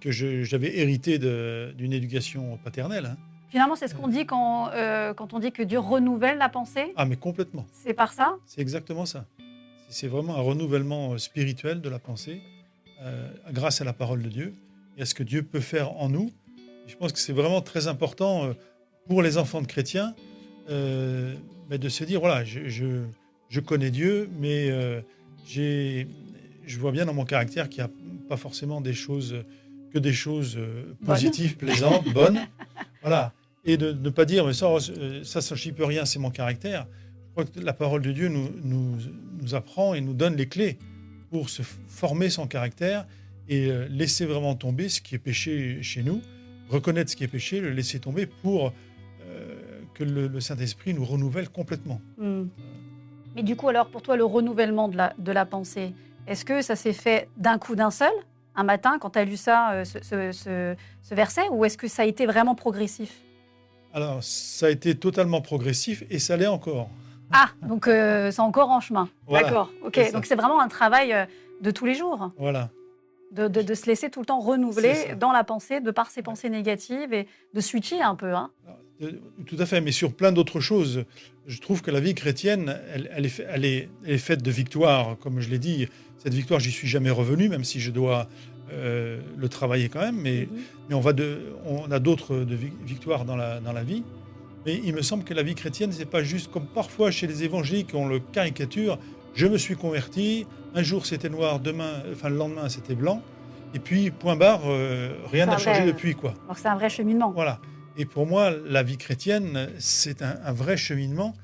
que 0.00 0.10
j'avais 0.10 0.76
hérité 0.78 1.18
d'une 1.18 1.92
éducation 1.92 2.58
paternelle. 2.58 3.06
hein. 3.06 3.31
Finalement, 3.52 3.76
c'est 3.76 3.86
ce 3.86 3.94
qu'on 3.94 4.08
dit 4.08 4.24
quand, 4.24 4.70
euh, 4.70 5.12
quand 5.12 5.34
on 5.34 5.38
dit 5.38 5.52
que 5.52 5.62
Dieu 5.62 5.78
renouvelle 5.78 6.38
la 6.38 6.48
pensée. 6.48 6.94
Ah, 6.96 7.04
mais 7.04 7.16
complètement. 7.16 7.66
C'est 7.74 7.92
par 7.92 8.14
ça? 8.14 8.36
C'est 8.46 8.62
exactement 8.62 9.04
ça. 9.04 9.26
C'est 9.90 10.08
vraiment 10.08 10.36
un 10.36 10.40
renouvellement 10.40 11.12
euh, 11.12 11.18
spirituel 11.18 11.82
de 11.82 11.90
la 11.90 11.98
pensée 11.98 12.40
euh, 13.02 13.28
grâce 13.50 13.82
à 13.82 13.84
la 13.84 13.92
parole 13.92 14.22
de 14.22 14.30
Dieu 14.30 14.54
et 14.96 15.02
à 15.02 15.04
ce 15.04 15.12
que 15.14 15.22
Dieu 15.22 15.42
peut 15.42 15.60
faire 15.60 15.92
en 16.00 16.08
nous. 16.08 16.30
Et 16.86 16.90
je 16.90 16.96
pense 16.96 17.12
que 17.12 17.18
c'est 17.18 17.34
vraiment 17.34 17.60
très 17.60 17.88
important 17.88 18.46
euh, 18.46 18.52
pour 19.06 19.20
les 19.20 19.36
enfants 19.36 19.60
de 19.60 19.66
chrétiens 19.66 20.14
mais 20.68 21.76
de 21.78 21.88
se 21.90 22.04
dire 22.04 22.20
voilà, 22.20 22.44
je, 22.44 22.68
je- 22.68 23.04
je 23.50 23.60
connais 23.60 23.90
Dieu, 23.90 24.30
mais 24.38 24.70
j'ai- 25.44 26.06
je 26.64 26.78
vois 26.78 26.92
bien 26.92 27.04
dans 27.04 27.12
mon 27.12 27.24
caractère 27.26 27.68
qu'il 27.68 27.82
n'y 27.84 27.90
a 27.90 27.92
pas 28.30 28.36
forcément 28.38 28.80
des 28.80 28.94
choses 28.94 29.36
que 29.92 29.98
des 29.98 30.12
choses 30.14 30.58
positives, 31.04 31.56
plaisantes, 31.58 32.08
bonnes. 32.14 32.40
Voilà. 33.02 33.32
Et 33.64 33.76
de 33.76 33.92
ne 33.92 34.10
pas 34.10 34.24
dire 34.24 34.46
mais 34.46 34.52
ça, 34.52 34.66
euh, 34.66 35.22
ça, 35.24 35.40
ça, 35.40 35.54
j'y 35.54 35.72
peux 35.72 35.84
rien, 35.84 36.04
c'est 36.04 36.18
mon 36.18 36.30
caractère. 36.30 36.86
Je 37.28 37.30
crois 37.32 37.44
que 37.44 37.60
la 37.60 37.72
parole 37.72 38.02
de 38.02 38.10
Dieu 38.12 38.28
nous, 38.28 38.48
nous, 38.62 38.96
nous 39.40 39.54
apprend 39.54 39.94
et 39.94 40.00
nous 40.00 40.14
donne 40.14 40.36
les 40.36 40.48
clés 40.48 40.78
pour 41.30 41.48
se 41.48 41.62
former 41.62 42.28
son 42.28 42.46
caractère 42.46 43.06
et 43.48 43.68
euh, 43.70 43.86
laisser 43.88 44.26
vraiment 44.26 44.54
tomber 44.54 44.88
ce 44.88 45.00
qui 45.00 45.14
est 45.14 45.18
péché 45.18 45.82
chez 45.82 46.02
nous, 46.02 46.20
reconnaître 46.68 47.10
ce 47.10 47.16
qui 47.16 47.24
est 47.24 47.28
péché, 47.28 47.60
le 47.60 47.70
laisser 47.70 48.00
tomber 48.00 48.26
pour 48.26 48.72
euh, 49.28 49.54
que 49.94 50.04
le, 50.04 50.40
Saint-Esprit 50.40 50.92
nous 50.92 51.04
renouvelle 51.04 51.48
complètement. 51.48 52.00
Hmm. 52.18 52.44
Mais 53.34 53.42
du 53.42 53.56
coup, 53.56 53.68
alors, 53.68 53.88
pour 53.88 54.02
toi, 54.02 54.16
le 54.16 54.24
renouvellement 54.24 54.88
de 54.88 54.96
la, 54.96 55.14
de 55.18 55.32
la 55.32 55.46
pensée, 55.46 55.94
est-ce 56.26 56.44
que 56.44 56.60
ça 56.60 56.76
s'est 56.76 56.92
fait 56.92 57.28
d'un 57.38 57.58
coup 57.58 57.76
d'un 57.76 57.90
seul, 57.90 58.12
un 58.56 58.64
matin, 58.64 58.98
quand 59.00 59.10
tu 59.10 59.18
as 59.20 59.24
lu 59.24 59.36
ça, 59.38 59.84
ce- 59.84 60.00
ce- 60.02 60.74
ce 61.02 61.14
verset, 61.14 61.48
ou 61.50 61.64
est-ce 61.64 61.78
que 61.78 61.88
ça 61.88 62.02
a 62.02 62.04
été 62.04 62.26
vraiment 62.26 62.54
progressif? 62.54 63.22
Alors, 63.94 64.18
ça 64.22 64.66
a 64.66 64.70
été 64.70 64.94
totalement 64.94 65.40
progressif 65.40 66.04
et 66.10 66.18
ça 66.18 66.36
l'est 66.36 66.46
encore. 66.46 66.88
Ah, 67.32 67.48
donc 67.66 67.88
euh, 67.88 68.30
c'est 68.30 68.40
encore 68.40 68.70
en 68.70 68.80
chemin. 68.80 69.08
Voilà, 69.26 69.46
D'accord, 69.48 69.70
ok. 69.84 70.12
Donc 70.12 70.26
c'est 70.26 70.34
vraiment 70.34 70.60
un 70.60 70.68
travail 70.68 71.12
euh, 71.12 71.24
de 71.60 71.70
tous 71.70 71.84
les 71.86 71.94
jours, 71.94 72.30
Voilà. 72.38 72.70
de, 73.32 73.48
de- 73.48 73.62
de 73.62 73.74
se 73.74 73.86
laisser 73.86 74.10
tout 74.10 74.20
le 74.20 74.26
temps 74.26 74.40
renouveler 74.40 75.14
dans 75.18 75.32
la 75.32 75.44
pensée, 75.44 75.80
de 75.80 75.90
par 75.90 76.10
ses 76.10 76.22
pensées 76.22 76.50
négatives 76.50 77.12
et 77.14 77.26
de 77.54 77.60
switcher 77.60 78.02
un 78.02 78.14
peu. 78.16 78.34
Hein. 78.34 78.50
Tout 79.46 79.56
à 79.58 79.66
fait, 79.66 79.80
mais 79.80 79.92
sur 79.92 80.12
plein 80.14 80.30
d'autres 80.30 80.60
choses. 80.60 81.04
Je 81.46 81.60
trouve 81.60 81.82
que 81.82 81.90
la 81.90 81.98
vie 82.00 82.14
chrétienne, 82.14 82.78
elle, 82.94 83.10
elle 83.14 83.26
est, 83.26 83.30
fa- 83.30 83.42
elle 83.48 83.64
est- 83.64 83.88
elle 84.04 84.12
est 84.12 84.18
faite 84.18 84.42
de 84.42 84.50
victoires, 84.50 85.16
comme 85.18 85.40
je 85.40 85.48
l'ai 85.50 85.58
dit. 85.58 85.88
Cette 86.18 86.34
victoire, 86.34 86.60
j'y 86.60 86.70
suis 86.70 86.86
jamais 86.86 87.10
revenu, 87.10 87.48
même 87.48 87.64
si 87.64 87.80
je 87.80 87.90
dois 87.90 88.28
euh, 88.72 89.20
le 89.36 89.48
travailler 89.48 89.88
quand 89.88 90.00
même. 90.00 90.16
Mais, 90.20 90.48
Mhm. 90.50 90.58
mais 90.88 90.94
on, 90.94 91.00
va 91.00 91.12
de, 91.12 91.52
on 91.66 91.90
a 91.90 91.98
d'autres 91.98 92.34
victoires 92.84 93.24
dans 93.24 93.36
la, 93.36 93.60
dans 93.60 93.72
la 93.72 93.84
vie. 93.84 94.02
Mais 94.66 94.80
il 94.84 94.94
me 94.94 95.02
semble 95.02 95.24
que 95.24 95.34
la 95.34 95.42
vie 95.42 95.54
chrétienne, 95.54 95.90
c'est 95.92 96.04
pas 96.08 96.22
juste 96.22 96.50
comme 96.50 96.66
parfois 96.66 97.10
chez 97.10 97.26
les 97.26 97.42
évangéliques, 97.44 97.90
on 97.94 98.06
le 98.08 98.20
caricature. 98.20 98.98
Je 99.34 99.46
me 99.46 99.58
suis 99.58 99.74
converti, 99.76 100.46
un 100.74 100.82
jour 100.82 101.06
c'était 101.06 101.28
noir, 101.30 101.58
demain, 101.58 102.02
enfin 102.12 102.28
le 102.28 102.36
lendemain 102.36 102.68
c'était 102.68 102.94
blanc, 102.94 103.22
et 103.74 103.78
puis 103.78 104.10
point 104.10 104.36
barre, 104.36 104.60
euh, 104.66 105.14
rien 105.32 105.46
n'a 105.46 105.58
changé 105.58 105.80
vrai- 105.80 105.86
depuis 105.92 106.14
quoi. 106.14 106.34
Donc 106.48 106.58
c'est 106.58 106.68
un 106.68 106.74
vrai 106.76 106.90
cheminement. 106.90 107.32
Voilà. 107.32 107.58
Et 107.96 108.04
pour 108.06 108.26
moi, 108.26 108.50
la 108.50 108.82
vie 108.82 108.96
chrétienne, 108.98 109.68
c'est 109.78 110.22
un, 110.22 110.36
un 110.44 110.52
vrai 110.52 110.76
cheminement. 110.76 111.34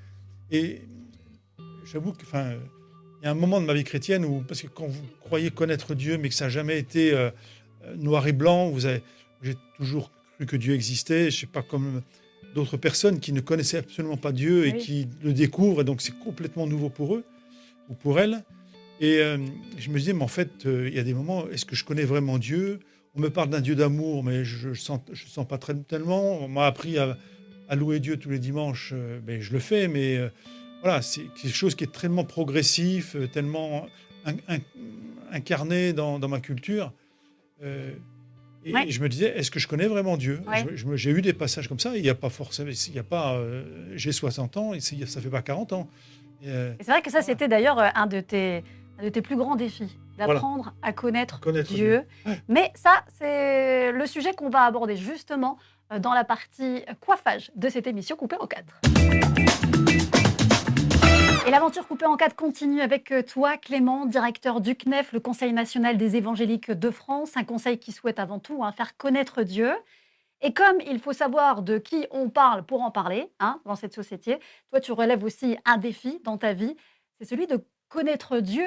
Et 0.51 0.83
j'avoue 1.85 2.13
que, 2.13 2.23
enfin, 2.23 2.53
il 3.21 3.25
y 3.25 3.29
a 3.29 3.31
un 3.33 3.35
moment 3.35 3.61
de 3.61 3.67
ma 3.67 3.75
vie 3.75 3.85
chrétienne 3.85 4.25
où, 4.25 4.43
parce 4.47 4.63
que 4.63 4.69
quand 4.69 4.87
vous 4.87 5.03
croyez 5.21 5.51
connaître 5.51 5.95
Dieu, 5.95 6.19
mais 6.19 6.29
que 6.29 6.35
ça 6.35 6.45
n'a 6.47 6.51
jamais 6.51 6.79
été 6.79 7.13
euh, 7.13 7.31
euh, 7.85 7.97
noir 7.97 8.27
et 8.29 8.33
blanc, 8.33 8.69
vous 8.71 8.87
avez, 8.87 9.03
j'ai 9.43 9.55
toujours 9.77 10.11
cru 10.37 10.47
que 10.47 10.57
Dieu 10.57 10.75
existait. 10.75 11.31
Je 11.31 11.41
sais 11.41 11.47
pas 11.47 11.63
comme 11.63 12.03
d'autres 12.55 12.77
personnes 12.77 13.21
qui 13.21 13.33
ne 13.33 13.41
connaissaient 13.41 13.79
absolument 13.79 14.17
pas 14.17 14.33
Dieu 14.33 14.67
et 14.67 14.73
Oui. 14.73 14.79
qui 14.79 15.09
le 15.23 15.33
découvrent, 15.33 15.81
et 15.83 15.85
donc 15.85 16.01
c'est 16.01 16.19
complètement 16.21 16.67
nouveau 16.67 16.89
pour 16.91 17.15
eux 17.17 17.25
ou 17.89 17.95
pour 17.95 18.21
elles. 18.21 18.43
Et 19.01 19.19
euh, 19.21 19.39
je 19.77 19.91
me 19.91 19.99
disais, 19.99 20.13
mais 20.13 20.25
en 20.25 20.29
fait, 20.29 20.67
euh, 20.67 20.89
il 20.89 20.95
y 20.95 20.99
a 20.99 21.05
des 21.05 21.15
moments, 21.15 21.49
est-ce 21.51 21.65
que 21.65 21.77
je 21.77 21.85
connais 21.85 22.05
vraiment 22.05 22.39
Dieu? 22.39 22.81
On 23.15 23.21
me 23.21 23.31
parle 23.31 23.49
d'un 23.51 23.61
Dieu 23.61 23.75
d'amour, 23.75 24.23
mais 24.25 24.45
je 24.45 24.71
ne 24.71 24.75
sens, 24.75 25.01
je 25.13 25.27
sens 25.27 25.47
pas 25.47 25.59
très, 25.59 25.75
tellement. 25.75 26.41
On 26.43 26.49
m'a 26.49 26.67
appris 26.67 26.99
à, 26.99 27.17
à 27.69 27.77
louer 27.77 28.01
Dieu 28.01 28.17
tous 28.17 28.31
les 28.31 28.39
dimanches, 28.39 28.93
euh, 28.95 29.19
ben, 29.25 29.41
je 29.41 29.53
le 29.53 29.59
fais, 29.59 29.89
mais 29.89 30.19
voilà, 30.83 31.03
c'est 31.03 31.25
quelque 31.35 31.55
chose 31.55 31.75
qui 31.75 31.85
est 31.85 31.93
tellement 31.93 32.25
progressif, 32.25 33.17
euh, 33.17 33.27
tellement 33.27 33.87
in- 34.25 34.37
in- 34.49 34.61
incarné 35.33 35.93
dans, 35.93 36.19
dans 36.19 36.29
ma 36.29 36.41
culture. 36.41 36.93
Euh, 37.63 37.93
et 38.65 38.73
Ouais. 38.73 38.91
je 38.91 39.01
me 39.01 39.09
disais, 39.09 39.37
est-ce 39.39 39.51
que 39.51 39.59
je 39.61 39.69
connais 39.69 39.87
vraiment 39.87 40.17
Dieu? 40.17 40.41
Ouais. 40.47 40.65
J'ai 40.97 41.11
eu 41.11 41.23
des 41.23 41.33
passages 41.33 41.69
comme 41.69 41.79
ça. 41.79 41.97
Il 41.97 42.03
n'y 42.03 42.09
a 42.11 42.15
pas 42.15 42.29
forcément, 42.29 42.71
il 42.71 42.95
y 42.95 42.99
a 42.99 43.03
pas. 43.05 43.35
euh, 43.35 43.93
J'ai 43.95 44.13
60 44.13 44.57
ans, 44.57 44.75
et 44.75 44.81
ça 44.81 45.21
fait 45.21 45.29
pas 45.31 45.43
40 45.43 45.73
ans. 45.73 45.89
Euh, 46.47 46.75
c'est 46.81 46.91
vrai 46.91 47.03
que 47.03 47.11
ça, 47.11 47.23
c'était 47.23 47.49
d'ailleurs 47.49 47.79
un 47.79 48.07
de 48.07 48.21
tes, 48.21 48.63
un 48.99 49.05
de 49.05 49.09
tes 49.09 49.23
plus 49.23 49.37
grands 49.37 49.57
défis, 49.57 49.97
d'apprendre 50.19 50.75
à 50.83 50.93
connaître, 50.93 51.41
Connaître 51.41 51.73
Dieu. 51.73 52.05
Dieu. 52.25 52.33
Ouais. 52.33 52.41
Mais 52.49 52.71
ça, 52.75 53.05
c'est 53.19 53.93
le 53.93 54.07
sujet 54.07 54.33
qu'on 54.35 54.51
va 54.51 54.63
aborder 54.65 54.97
justement 54.97 55.59
dans 56.01 56.13
la 56.13 56.25
partie 56.25 56.83
coiffage 57.01 57.51
de 57.57 57.69
cette 57.69 57.87
émission 57.87 58.17
coupée 58.17 58.37
en 58.41 58.47
quatre. 58.47 58.81
Et 61.49 61.51
l'aventure 61.51 61.89
coupée 61.89 62.05
en 62.05 62.19
quatre 62.19 62.37
continue 62.37 62.83
avec 62.83 63.11
euh, 63.11 63.23
toi, 63.23 63.57
Clément, 63.57 64.05
directeur 64.05 64.61
du 64.61 64.77
CNEF, 64.77 65.15
le 65.15 65.21
Conseil 65.21 65.55
national 65.55 65.97
des 65.97 66.15
évangéliques 66.15 66.71
de 66.71 66.91
France, 66.91 67.39
un 67.39 67.45
conseil 67.45 67.79
qui 67.79 67.91
souhaite 67.91 68.19
avant 68.19 68.39
tout 68.39 68.63
hein, 68.63 68.71
faire 68.71 68.99
connaître 68.99 69.43
Dieu. 69.43 69.73
Et 70.43 70.53
comme 70.53 70.79
il 70.83 70.99
faut 70.99 71.15
savoir 71.15 71.63
de 71.63 71.79
qui 71.79 72.07
on 72.11 72.29
parle 72.29 72.67
pour 72.67 72.83
en 72.83 72.91
parler 72.91 73.33
hein, 73.41 73.63
dans 73.65 73.77
cette 73.77 73.95
société, 73.95 74.41
toi, 74.69 74.81
tu 74.81 74.93
relèves 74.93 75.25
aussi 75.25 75.57
un 75.65 75.79
défi 75.79 76.21
dans 76.23 76.37
ta 76.37 76.53
vie, 76.53 76.77
c'est 77.19 77.25
celui 77.25 77.47
de 77.47 77.65
connaître 77.89 78.41
Dieu 78.41 78.67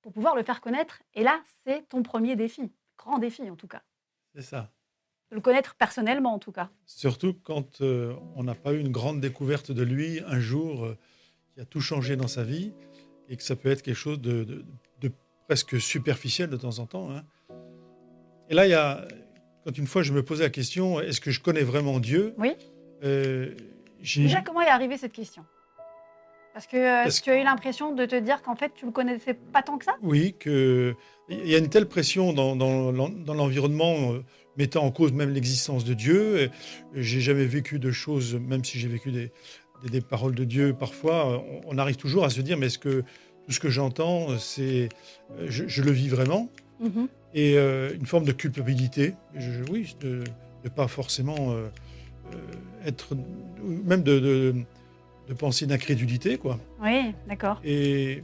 pour 0.00 0.12
pouvoir 0.12 0.36
le 0.36 0.44
faire 0.44 0.60
connaître. 0.60 1.02
Et 1.14 1.24
là, 1.24 1.40
c'est 1.64 1.88
ton 1.88 2.04
premier 2.04 2.36
défi, 2.36 2.70
grand 2.96 3.18
défi 3.18 3.50
en 3.50 3.56
tout 3.56 3.66
cas. 3.66 3.82
c'est 4.36 4.42
ça. 4.42 4.70
De 5.30 5.34
le 5.34 5.40
connaître 5.40 5.74
personnellement 5.74 6.34
en 6.34 6.38
tout 6.38 6.52
cas. 6.52 6.70
Surtout 6.86 7.34
quand 7.42 7.80
euh, 7.80 8.14
on 8.36 8.44
n'a 8.44 8.54
pas 8.54 8.72
eu 8.72 8.78
une 8.78 8.92
grande 8.92 9.20
découverte 9.20 9.72
de 9.72 9.82
lui 9.82 10.20
un 10.28 10.38
jour 10.38 10.84
euh, 10.84 10.96
qui 11.60 11.62
a 11.62 11.66
tout 11.66 11.80
changé 11.80 12.16
dans 12.16 12.26
sa 12.28 12.42
vie 12.42 12.72
et 13.28 13.36
que 13.36 13.42
ça 13.42 13.54
peut 13.54 13.70
être 13.70 13.82
quelque 13.82 13.94
chose 13.94 14.20
de, 14.20 14.44
de- 14.44 14.64
de 15.02 15.12
presque 15.46 15.78
superficiel 15.80 16.48
de 16.48 16.56
temps 16.56 16.78
en 16.78 16.86
temps. 16.86 17.10
hein. 17.10 17.22
Et 18.48 18.54
là, 18.54 18.66
il 18.66 18.70
y 18.70 18.74
a, 18.74 19.06
quand 19.64 19.76
une 19.76 19.86
fois 19.86 20.02
je 20.02 20.12
me 20.12 20.22
posais 20.22 20.42
la 20.44 20.50
question, 20.50 21.00
est-ce 21.00 21.20
que 21.20 21.30
je 21.30 21.40
connais 21.40 21.62
vraiment 21.62 22.00
Dieu? 22.00 22.34
Oui. 22.38 22.52
Euh, 23.04 23.54
Déjà, 24.16 24.40
comment 24.40 24.62
est 24.62 24.68
arrivée 24.68 24.96
cette 24.96 25.12
question? 25.12 25.44
Parce 26.54 26.66
que 26.66 26.76
euh, 26.78 27.02
Parce 27.04 27.20
tu 27.20 27.30
as 27.30 27.38
eu 27.40 27.44
l'impression 27.44 27.94
de 27.94 28.06
te 28.06 28.16
dire 28.16 28.40
qu'en 28.42 28.56
fait, 28.56 28.72
tu 28.74 28.86
le 28.86 28.92
connaissais 28.92 29.34
pas 29.34 29.62
tant 29.62 29.76
que 29.78 29.84
ça? 29.84 29.94
Oui, 30.02 30.34
que 30.38 30.94
il 31.28 31.46
y 31.46 31.54
a 31.54 31.58
une 31.58 31.68
telle 31.68 31.86
pression 31.86 32.32
dans, 32.32 32.56
dans 32.56 32.90
l'en- 32.90 33.08
dans 33.10 33.34
l'environnement 33.34 34.14
euh, 34.14 34.24
mettant 34.56 34.82
en 34.84 34.90
cause 34.90 35.12
même 35.12 35.30
l'existence 35.30 35.84
de 35.84 35.92
Dieu. 35.94 36.50
J'ai 36.94 37.20
jamais 37.20 37.44
vécu 37.44 37.78
de 37.78 37.90
choses, 37.92 38.34
même 38.34 38.64
si 38.64 38.78
j'ai 38.80 38.88
vécu 38.88 39.12
des, 39.12 39.30
des, 39.84 39.90
des 39.90 40.00
paroles 40.00 40.34
de 40.34 40.44
Dieu 40.44 40.74
parfois, 40.78 41.42
on, 41.66 41.74
on 41.74 41.78
arrive 41.78 41.96
toujours 41.96 42.24
à 42.24 42.30
se 42.30 42.40
dire, 42.40 42.56
mais 42.58 42.66
est-ce 42.66 42.78
que 42.78 43.02
tout 43.46 43.52
ce 43.52 43.60
que 43.60 43.70
j'entends, 43.70 44.38
c'est, 44.38 44.88
euh, 45.38 45.46
je, 45.48 45.64
je 45.66 45.82
le 45.82 45.90
vis 45.90 46.08
vraiment 46.08 46.48
Mhm. 46.80 47.08
Et 47.34 47.58
euh, 47.58 47.94
une 47.94 48.06
forme 48.06 48.24
de 48.24 48.32
culpabilité, 48.32 49.12
je- 49.36 49.62
oui, 49.70 49.94
de 50.00 50.24
ne 50.64 50.68
pas 50.70 50.88
forcément 50.88 51.52
euh, 51.52 51.68
être, 52.86 53.14
même 53.84 54.02
de, 54.02 54.18
de, 54.18 54.54
de 55.28 55.34
penser 55.34 55.66
d'incrédulité, 55.66 56.38
quoi. 56.38 56.58
Oui, 56.82 57.12
d'accord. 57.28 57.60
Et 57.64 58.22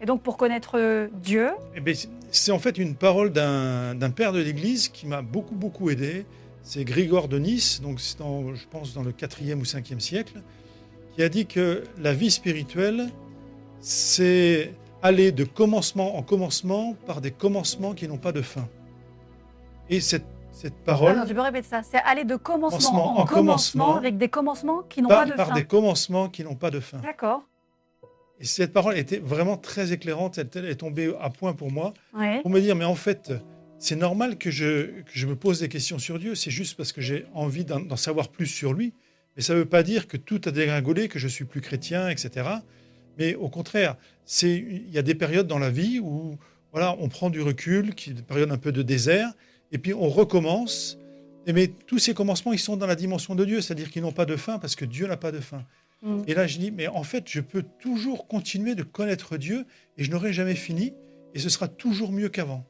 Et 0.00 0.06
donc, 0.06 0.22
pour 0.22 0.36
connaître 0.36 1.08
Dieu, 1.22 1.50
Eh 1.76 1.80
ben, 1.80 1.94
c'est- 2.30 2.50
en 2.52 2.58
fait 2.58 2.76
une 2.78 2.94
parole 2.96 3.30
d'un 3.32 4.10
père 4.14 4.32
de 4.32 4.40
l'Église 4.40 4.88
qui 4.88 5.06
m'a 5.06 5.22
beaucoup, 5.22 5.54
beaucoup 5.54 5.88
aidé. 5.90 6.24
C'est 6.64 6.84
Grigore 6.84 7.28
de 7.28 7.38
Nice, 7.38 7.80
donc 7.82 8.00
c'est 8.00 8.18
je 8.18 8.66
pense 8.70 8.94
dans 8.94 9.02
le 9.02 9.12
4e 9.12 9.60
ou 9.60 9.64
5e 9.64 10.00
siècle, 10.00 10.40
qui 11.14 11.22
a 11.22 11.28
dit 11.28 11.46
que 11.46 11.84
la 11.98 12.12
vie 12.14 12.30
spirituelle, 12.30 13.08
c'est 13.80 14.72
aller 15.02 15.32
de 15.32 15.44
commencement 15.44 16.16
en 16.16 16.22
commencement 16.22 16.94
par 17.06 17.20
des 17.20 17.30
commencements 17.32 17.92
qui 17.94 18.08
n'ont 18.08 18.18
pas 18.18 18.32
de 18.32 18.40
fin. 18.42 18.68
Et 19.90 20.00
cette, 20.00 20.24
cette 20.52 20.76
parole, 20.84 21.12
Attends, 21.18 21.26
tu 21.26 21.34
peux 21.34 21.40
répéter 21.40 21.66
ça 21.68 21.82
C'est 21.82 21.98
aller 21.98 22.24
de 22.24 22.36
commencement 22.36 22.78
Commencement 22.78 23.18
en, 23.18 23.22
en 23.22 23.24
commencement, 23.26 23.84
commencement, 23.84 23.96
avec 23.96 24.16
des 24.16 24.28
commencements 24.28 24.82
qui 24.88 25.02
n'ont 25.02 25.08
par, 25.08 25.24
pas 25.24 25.30
de 25.30 25.32
par 25.36 25.48
fin. 25.48 25.54
des 25.54 25.64
commencements 25.64 26.28
qui 26.28 26.44
n'ont 26.44 26.54
pas 26.54 26.70
de 26.70 26.80
fin. 26.80 26.98
D'accord. 26.98 27.42
Et 28.40 28.44
cette 28.44 28.72
parole 28.72 28.96
était 28.96 29.18
vraiment 29.18 29.56
très 29.56 29.92
éclairante, 29.92 30.38
elle 30.38 30.64
est 30.66 30.76
tombée 30.76 31.12
à 31.20 31.30
point 31.30 31.52
pour 31.52 31.70
moi. 31.70 31.92
Pour 32.42 32.50
me 32.50 32.60
dire, 32.60 32.74
mais 32.74 32.84
en 32.84 32.94
fait, 32.96 33.32
c'est 33.78 33.96
normal 33.96 34.36
que 34.38 34.50
je, 34.50 35.00
que 35.02 35.12
je 35.12 35.26
me 35.26 35.36
pose 35.36 35.60
des 35.60 35.68
questions 35.68 35.98
sur 35.98 36.18
Dieu. 36.18 36.34
C'est 36.34 36.50
juste 36.50 36.76
parce 36.76 36.92
que 36.92 37.00
j'ai 37.00 37.26
envie 37.34 37.64
d'en 37.64 37.80
d'en 37.80 37.96
savoir 37.96 38.28
plus 38.28 38.46
sur 38.46 38.72
lui. 38.72 38.94
Mais 39.36 39.42
ça 39.42 39.54
ne 39.54 39.60
veut 39.60 39.64
pas 39.64 39.82
dire 39.82 40.08
que 40.08 40.16
tout 40.16 40.40
a 40.44 40.50
dégringolé, 40.50 41.08
que 41.08 41.18
je 41.18 41.28
suis 41.28 41.44
plus 41.44 41.60
chrétien, 41.60 42.08
etc. 42.08 42.48
Mais 43.18 43.34
au 43.34 43.48
contraire, 43.48 43.96
c'est 44.24 44.54
il 44.54 44.90
y 44.90 44.98
a 44.98 45.02
des 45.02 45.14
périodes 45.14 45.46
dans 45.46 45.58
la 45.58 45.70
vie 45.70 46.00
où 46.00 46.36
voilà, 46.72 46.96
on 46.98 47.08
prend 47.08 47.28
du 47.30 47.40
recul, 47.42 47.94
qui 47.94 48.10
est 48.10 48.14
des 48.14 48.22
périodes 48.22 48.50
un 48.50 48.58
peu 48.58 48.72
de 48.72 48.82
désert, 48.82 49.30
et 49.72 49.78
puis 49.78 49.92
on 49.94 50.08
recommence. 50.08 50.98
Et 51.46 51.52
mais 51.52 51.66
tous 51.66 51.98
ces 51.98 52.14
commencements, 52.14 52.52
ils 52.52 52.58
sont 52.58 52.76
dans 52.76 52.86
la 52.86 52.94
dimension 52.94 53.34
de 53.34 53.44
Dieu, 53.44 53.60
c'est-à-dire 53.60 53.90
qu'ils 53.90 54.02
n'ont 54.02 54.12
pas 54.12 54.24
de 54.26 54.36
fin 54.36 54.58
parce 54.58 54.76
que 54.76 54.84
Dieu 54.84 55.06
n'a 55.06 55.16
pas 55.16 55.32
de 55.32 55.40
fin. 55.40 55.64
Mm. 56.02 56.22
Et 56.26 56.34
là, 56.34 56.46
je 56.46 56.58
dis, 56.58 56.70
mais 56.70 56.88
en 56.88 57.02
fait, 57.02 57.24
je 57.26 57.40
peux 57.40 57.64
toujours 57.80 58.26
continuer 58.26 58.74
de 58.74 58.82
connaître 58.82 59.36
Dieu 59.36 59.66
et 59.98 60.04
je 60.04 60.10
n'aurai 60.10 60.32
jamais 60.32 60.54
fini, 60.54 60.94
et 61.34 61.38
ce 61.38 61.48
sera 61.48 61.68
toujours 61.68 62.12
mieux 62.12 62.28
qu'avant. 62.28 62.64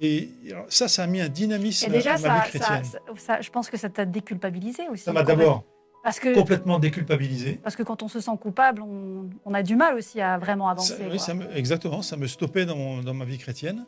Et 0.00 0.28
ça, 0.68 0.88
ça 0.88 1.04
a 1.04 1.06
mis 1.06 1.20
un 1.20 1.28
dynamisme 1.28 1.86
Et 1.88 1.92
déjà, 1.94 2.14
à 2.14 2.18
ma 2.18 2.20
ça, 2.20 2.34
vie 2.34 2.48
chrétienne. 2.50 2.84
ça- 2.84 2.98
ça- 3.16 3.40
je 3.40 3.50
pense 3.50 3.70
que 3.70 3.76
ça 3.76 3.88
t'a 3.88 4.04
déculpabilisé 4.04 4.88
aussi. 4.90 5.04
Ça 5.04 5.12
m'a 5.12 5.22
d'abord 5.22 5.64
Parce 6.04 6.20
que, 6.20 6.32
complètement 6.34 6.78
déculpabilisé. 6.78 7.58
parce 7.62 7.74
que 7.74 7.82
quand 7.82 8.02
on 8.02 8.08
se 8.08 8.20
sent 8.20 8.30
coupable, 8.40 8.82
on, 8.82 9.28
on 9.44 9.54
a 9.54 9.62
du 9.62 9.74
mal 9.74 9.94
aussi 9.96 10.20
à 10.20 10.38
vraiment 10.38 10.68
avancer. 10.68 10.92
Ça- 10.94 11.02
oui, 11.04 11.08
quoi. 11.16 11.18
ça 11.18 11.34
me- 11.34 11.56
exactement, 11.56 12.02
ça 12.02 12.16
me 12.16 12.26
stoppait 12.28 12.66
dans, 12.66 12.76
mon- 12.76 13.02
dans 13.02 13.14
ma 13.14 13.24
vie 13.24 13.38
chrétienne. 13.38 13.86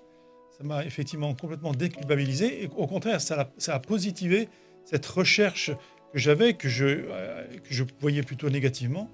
Ça 0.58 0.64
m'a 0.64 0.84
effectivement 0.86 1.34
complètement 1.34 1.72
déculpabilisé. 1.72 2.64
Et 2.64 2.70
au 2.74 2.86
contraire, 2.86 3.20
ça, 3.20 3.42
a- 3.42 3.48
ça 3.58 3.74
a 3.74 3.78
positivé 3.80 4.48
cette 4.84 5.04
recherche 5.06 5.70
que 6.12 6.18
j'avais, 6.18 6.54
que 6.54 6.68
je, 6.68 6.86
euh, 6.86 7.44
que 7.62 7.74
je 7.74 7.84
voyais 8.00 8.22
plutôt 8.22 8.48
négativement. 8.48 9.10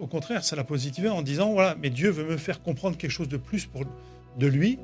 Au 0.00 0.06
contraire, 0.06 0.42
ça 0.42 0.56
l'a 0.56 0.64
positivé 0.64 1.10
en 1.10 1.20
disant 1.20 1.52
voilà, 1.52 1.76
mais 1.78 1.90
Dieu 1.90 2.08
veut 2.10 2.24
me 2.24 2.36
faire 2.38 2.62
comprendre 2.62 2.96
quelque 2.96 3.10
chose 3.10 3.28
de 3.28 3.36
plus 3.36 3.66
pour, 3.66 3.82
de 4.38 4.46
lui. 4.46 4.78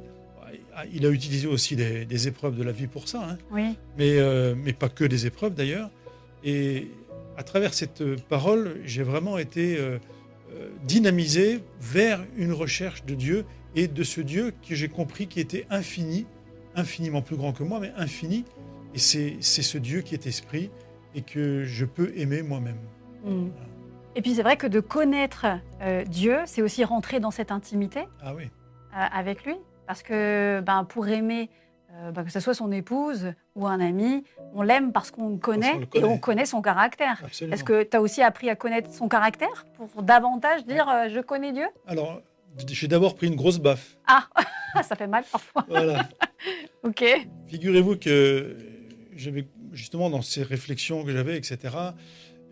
Il 0.92 1.06
a 1.06 1.08
utilisé 1.08 1.46
aussi 1.46 1.74
des, 1.74 2.04
des 2.04 2.28
épreuves 2.28 2.54
de 2.54 2.62
la 2.62 2.72
vie 2.72 2.86
pour 2.86 3.08
ça, 3.08 3.26
hein 3.30 3.38
Oui. 3.50 3.74
mais, 3.96 4.18
euh, 4.18 4.54
mais 4.54 4.74
pas 4.74 4.90
que 4.90 5.04
des 5.04 5.24
épreuves 5.24 5.54
d'ailleurs. 5.54 5.88
Et 6.44 6.88
à 7.36 7.42
travers 7.42 7.74
cette 7.74 8.00
euh, 8.00 8.16
parole, 8.28 8.80
j'ai 8.84 9.02
vraiment 9.02 9.38
été 9.38 9.78
euh, 9.78 9.98
euh, 10.52 10.68
dynamisé 10.84 11.62
vers 11.80 12.24
une 12.36 12.52
recherche 12.52 13.04
de 13.04 13.14
Dieu 13.14 13.44
et 13.74 13.88
de 13.88 14.02
ce 14.02 14.20
Dieu 14.20 14.52
que 14.66 14.74
j'ai 14.74 14.88
compris 14.88 15.26
qui 15.26 15.40
était 15.40 15.66
infini, 15.70 16.26
infiniment 16.74 17.22
plus 17.22 17.36
grand 17.36 17.52
que 17.52 17.62
moi, 17.62 17.80
mais 17.80 17.92
infini. 17.96 18.44
Et 18.94 18.98
c'est 18.98 19.40
ce 19.40 19.78
Dieu 19.78 20.00
qui 20.00 20.14
est 20.14 20.26
esprit 20.26 20.70
et 21.14 21.22
que 21.22 21.64
je 21.64 21.84
peux 21.84 22.12
aimer 22.16 22.42
moi-même. 22.42 22.78
Mm. 23.24 23.48
Et 24.14 24.22
puis 24.22 24.34
c'est 24.34 24.42
vrai 24.42 24.56
que 24.56 24.66
de 24.66 24.80
connaître 24.80 25.46
euh, 25.82 26.04
Dieu, 26.04 26.38
c'est 26.46 26.62
aussi 26.62 26.84
rentrer 26.84 27.20
dans 27.20 27.30
cette 27.30 27.52
intimité 27.52 28.04
Ah 28.22 28.34
oui, 28.34 28.44
euh, 28.44 29.04
avec 29.12 29.44
lui. 29.44 29.56
Parce 29.86 30.02
que 30.02 30.60
ben, 30.60 30.84
pour 30.84 31.06
aimer, 31.08 31.50
euh, 31.96 32.10
ben, 32.10 32.24
que 32.24 32.30
ce 32.30 32.40
soit 32.40 32.54
son 32.54 32.70
épouse 32.72 33.32
ou 33.54 33.66
un 33.66 33.80
ami, 33.80 34.24
on 34.54 34.62
l'aime 34.62 34.92
parce 34.92 35.10
qu'on 35.10 35.30
le 35.30 35.38
connaît, 35.38 35.80
et 35.94 36.04
on 36.04 36.18
connaît 36.18 36.46
son 36.46 36.60
caractère. 36.60 37.22
Est-ce 37.40 37.64
que 37.64 37.82
tu 37.82 37.96
as 37.96 38.00
aussi 38.00 38.22
appris 38.22 38.50
à 38.50 38.56
connaître 38.56 38.92
son 38.92 39.08
caractère 39.08 39.64
pour 39.76 40.02
davantage 40.02 40.64
dire 40.66 40.88
euh, 40.88 41.08
je 41.08 41.20
connais 41.20 41.52
Dieu? 41.52 41.66
Alors, 41.86 42.20
j'ai 42.68 42.88
d'abord 42.88 43.14
pris 43.14 43.28
une 43.28 43.36
grosse 43.36 43.58
baffe. 43.58 43.96
Ah, 44.06 44.26
ça 44.82 44.96
fait 44.96 45.06
mal 45.06 45.24
parfois. 45.30 45.64
Voilà. 45.68 46.08
Ok. 46.84 47.02
Figurez-vous 47.48 47.96
que 47.96 48.56
j'avais 49.16 49.48
justement 49.72 50.10
dans 50.10 50.22
ces 50.22 50.44
réflexions 50.44 51.02
que 51.02 51.10
j'avais, 51.10 51.36
etc., 51.36 51.58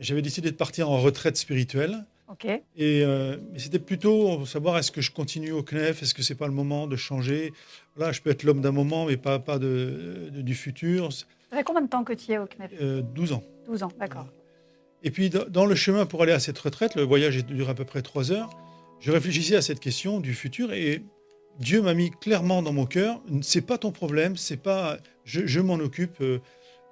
j'avais 0.01 0.23
décidé 0.23 0.51
de 0.51 0.57
partir 0.57 0.91
en 0.91 0.99
retraite 0.99 1.37
spirituelle. 1.37 2.05
Et 2.77 3.03
euh, 3.05 3.37
c'était 3.57 3.79
plutôt 3.79 4.45
savoir 4.47 4.79
est-ce 4.79 4.91
que 4.93 5.01
je 5.01 5.11
continue 5.11 5.53
au 5.53 5.63
CNEF, 5.63 6.03
est-ce 6.03 6.15
que 6.15 6.23
c'est 6.23 6.35
pas 6.35 6.47
le 6.47 6.53
moment 6.53 6.87
de 6.87 6.97
changer? 6.97 7.53
Là, 7.97 8.13
je 8.13 8.21
peux 8.21 8.31
être 8.31 8.43
l'homme 8.43 8.61
d'un 8.61 8.73
moment, 8.73 9.07
mais 9.07 9.17
pas, 9.17 9.39
pas 9.39 9.59
de, 9.59 10.31
de- 10.33 10.43
du 10.43 10.55
futur. 10.55 11.13
Ça 11.13 11.27
fait 11.53 11.63
combien 11.65 11.83
de 11.83 11.89
temps 11.89 12.05
que 12.05 12.13
tu 12.13 12.31
y 12.31 12.35
es 12.35 12.39
au 12.39 12.47
CNEF 12.47 12.71
Euh, 12.81 13.03
12 13.03 13.33
ans. 13.33 13.43
12 13.67 13.83
ans, 13.83 13.93
d'accord. 13.99 14.27
Et 15.03 15.11
puis, 15.11 15.31
dans, 15.31 15.67
le 15.67 15.75
chemin 15.75 16.07
pour 16.07 16.23
aller 16.23 16.33
à 16.33 16.41
cette 16.41 16.59
retraite, 16.59 16.95
le 16.97 17.03
voyage 17.03 17.45
dure 17.45 17.69
à 17.69 17.75
peu 17.75 17.85
près 17.85 18.01
trois 18.03 18.33
heures, 18.33 18.51
je 19.01 19.13
réfléchissais 19.13 19.57
à 19.57 19.63
cette 19.63 19.81
question 19.81 20.19
du 20.21 20.33
futur 20.35 20.73
et 20.73 21.03
Dieu 21.61 21.83
m'a 21.83 21.95
mis 21.95 22.11
clairement 22.11 22.63
dans 22.63 22.73
mon 22.73 22.87
cœur, 22.87 23.21
c'est 23.43 23.61
pas 23.61 23.77
ton 23.79 23.93
problème, 23.93 24.37
c'est 24.37 24.57
pas, 24.57 24.97
je, 25.25 25.47
je 25.47 25.61
m'en 25.61 25.75
occupe, 25.75 26.21
euh, 26.21 26.41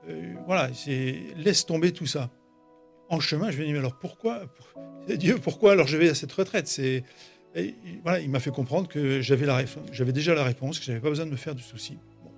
euh, 0.09 0.35
voilà, 0.46 0.68
laisse 1.37 1.64
tomber 1.66 1.92
tout 1.92 2.07
ça. 2.07 2.31
En 3.12 3.20
chemin, 3.20 3.51
je 3.51 3.59
me 3.61 3.66
dis 3.66 3.72
mais 3.72 3.79
alors 3.79 3.94
pourquoi, 3.94 4.40
pour- 4.57 4.83
Dieu, 5.16 5.37
pourquoi 5.38 5.72
alors 5.72 5.87
je 5.87 5.98
vais 5.98 6.09
à 6.09 6.14
cette 6.14 6.33
retraite? 6.33 6.66
C'est 6.66 7.05
voilà, 8.03 8.18
il 8.20 8.31
m'a 8.31 8.40
fait 8.40 8.51
comprendre 8.51 8.88
que 8.88 9.20
j'avais 9.20 9.44
la 9.44 9.62
j'avais 9.92 10.12
déjà 10.12 10.35
la 10.35 10.42
réponse, 10.44 10.79
que 10.79 10.85
j'avais 10.87 10.98
pas 11.01 11.11
besoin 11.11 11.27
de 11.27 11.31
me 11.31 11.37
faire 11.37 11.55
du 11.55 11.62
souci. 11.62 11.98
Bon. 12.25 12.31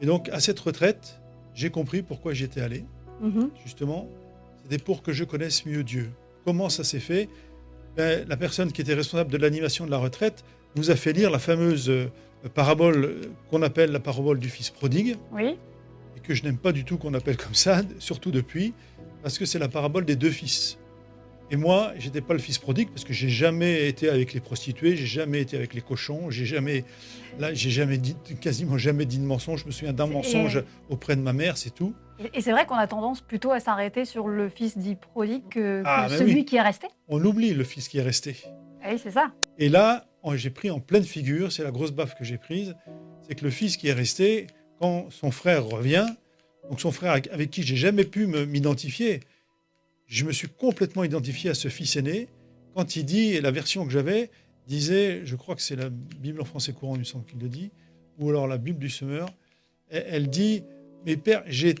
Et 0.00 0.06
donc 0.06 0.28
à 0.30 0.40
cette 0.40 0.58
retraite, 0.58 1.20
j'ai 1.54 1.70
compris 1.70 2.02
pourquoi 2.02 2.34
j'y 2.34 2.42
étais 2.44 2.60
allé 2.60 2.84
Mhm. 3.20 3.50
justement, 3.64 4.08
c'était 4.64 4.82
pour 4.82 5.02
que 5.04 5.12
je 5.12 5.22
connaisse 5.22 5.64
mieux 5.64 5.84
Dieu. 5.84 6.10
Comment 6.44 6.68
ça 6.70 6.82
s'est 6.82 6.98
fait? 7.00 7.28
Ben, 7.96 8.26
La 8.28 8.36
personne 8.36 8.72
qui 8.72 8.80
était 8.80 8.94
responsable 8.94 9.30
de 9.30 9.38
l'animation 9.38 9.86
de 9.86 9.90
la 9.92 9.98
retraite 9.98 10.44
nous 10.74 10.90
a 10.90 10.96
fait 10.96 11.12
lire 11.12 11.30
la 11.30 11.38
fameuse 11.38 11.88
euh, 11.88 12.10
parabole 12.54 13.04
euh, 13.04 13.20
qu'on 13.50 13.62
appelle 13.62 13.92
la 13.92 14.00
parabole 14.00 14.40
du 14.40 14.48
fils 14.48 14.70
prodigue, 14.70 15.16
Oui. 15.32 15.56
et 16.16 16.20
que 16.20 16.34
je 16.34 16.42
n'aime 16.42 16.58
pas 16.58 16.72
du 16.72 16.84
tout 16.84 16.96
qu'on 16.98 17.14
appelle 17.14 17.36
comme 17.36 17.54
ça, 17.54 17.82
surtout 18.00 18.30
depuis, 18.32 18.72
parce 19.22 19.38
que 19.38 19.44
c'est 19.44 19.58
la 19.58 19.68
parabole 19.68 20.04
des 20.04 20.16
deux 20.16 20.30
fils. 20.30 20.78
Et 21.50 21.56
moi, 21.56 21.92
j'étais 21.98 22.20
pas 22.20 22.34
le 22.34 22.40
fils 22.40 22.58
prodigue 22.58 22.90
parce 22.90 23.04
que 23.04 23.14
j'ai 23.14 23.30
jamais 23.30 23.88
été 23.88 24.10
avec 24.10 24.34
les 24.34 24.40
prostituées, 24.40 24.96
j'ai 24.96 25.06
jamais 25.06 25.40
été 25.40 25.56
avec 25.56 25.72
les 25.72 25.80
cochons, 25.80 26.28
j'ai 26.30 26.44
jamais, 26.44 26.84
là, 27.38 27.54
j'ai 27.54 27.70
jamais 27.70 27.96
dit, 27.96 28.14
quasiment 28.40 28.76
jamais 28.76 29.06
dit 29.06 29.18
de 29.18 29.24
mensonge. 29.24 29.62
Je 29.62 29.66
me 29.66 29.70
souviens 29.70 29.94
d'un 29.94 30.06
mensonge 30.06 30.62
auprès 30.90 31.16
de 31.16 31.22
ma 31.22 31.32
mère, 31.32 31.56
c'est 31.56 31.74
tout. 31.74 31.94
Et- 32.34 32.42
c'est 32.42 32.50
vrai 32.52 32.66
qu'on 32.66 32.74
a 32.74 32.86
tendance 32.86 33.22
plutôt 33.22 33.50
à 33.50 33.60
s'arrêter 33.60 34.04
sur 34.04 34.28
le 34.28 34.50
fils 34.50 34.76
dit 34.76 34.94
prodigue 34.96 35.44
que, 35.48 35.80
que 35.82 35.86
Ah, 35.86 36.08
celui 36.10 36.34
oui. 36.34 36.44
qui 36.44 36.56
est 36.56 36.60
resté. 36.62 36.86
On 37.08 37.24
oublie 37.24 37.54
le 37.54 37.64
fils 37.64 37.88
qui 37.88 37.96
est 37.96 38.02
resté. 38.02 38.36
Oui, 38.86 38.98
c'est 39.02 39.12
ça. 39.12 39.32
Et 39.56 39.70
là, 39.70 40.04
j'ai 40.34 40.50
pris 40.50 40.70
en 40.70 40.80
pleine 40.80 41.04
figure, 41.04 41.50
c'est 41.50 41.62
la 41.64 41.70
grosse 41.70 41.92
baffe 41.92 42.14
que 42.14 42.24
j'ai 42.24 42.36
prise, 42.36 42.74
c'est 43.26 43.34
que 43.34 43.44
le 43.44 43.50
fils 43.50 43.78
qui 43.78 43.88
est 43.88 43.92
resté, 43.94 44.48
quand 44.80 45.06
son 45.10 45.30
frère 45.30 45.64
revient, 45.64 46.06
donc 46.68 46.80
son 46.80 46.92
frère 46.92 47.12
avec, 47.12 47.50
qui 47.50 47.62
j'ai 47.62 47.76
jamais 47.76 48.04
pu 48.04 48.26
me- 48.26 48.44
m'identifier, 48.44 49.20
je 50.06 50.24
me 50.24 50.32
suis 50.32 50.48
complètement 50.48 51.04
identifié 51.04 51.50
à 51.50 51.54
ce 51.54 51.68
fils 51.68 51.96
aîné. 51.96 52.28
Quand 52.74 52.96
il 52.96 53.04
dit, 53.04 53.30
et 53.34 53.40
la 53.40 53.50
version 53.50 53.84
que 53.84 53.90
j'avais 53.90 54.30
disait, 54.66 55.22
je 55.24 55.36
crois 55.36 55.54
que 55.54 55.62
c'est 55.62 55.76
la 55.76 55.88
Bible 55.90 56.40
en 56.40 56.44
français 56.44 56.72
courant, 56.72 56.94
il 56.94 57.00
me 57.00 57.04
semble 57.04 57.24
qu'il 57.24 57.38
le 57.40 57.48
dit, 57.48 57.70
ou 58.18 58.28
alors 58.30 58.46
la 58.46 58.58
Bible 58.58 58.78
du 58.78 58.90
semeur, 58.90 59.28
elle, 59.90 60.28
dit, 60.28 60.62
mais 61.06 61.16
père, 61.16 61.42
j'ai 61.46 61.74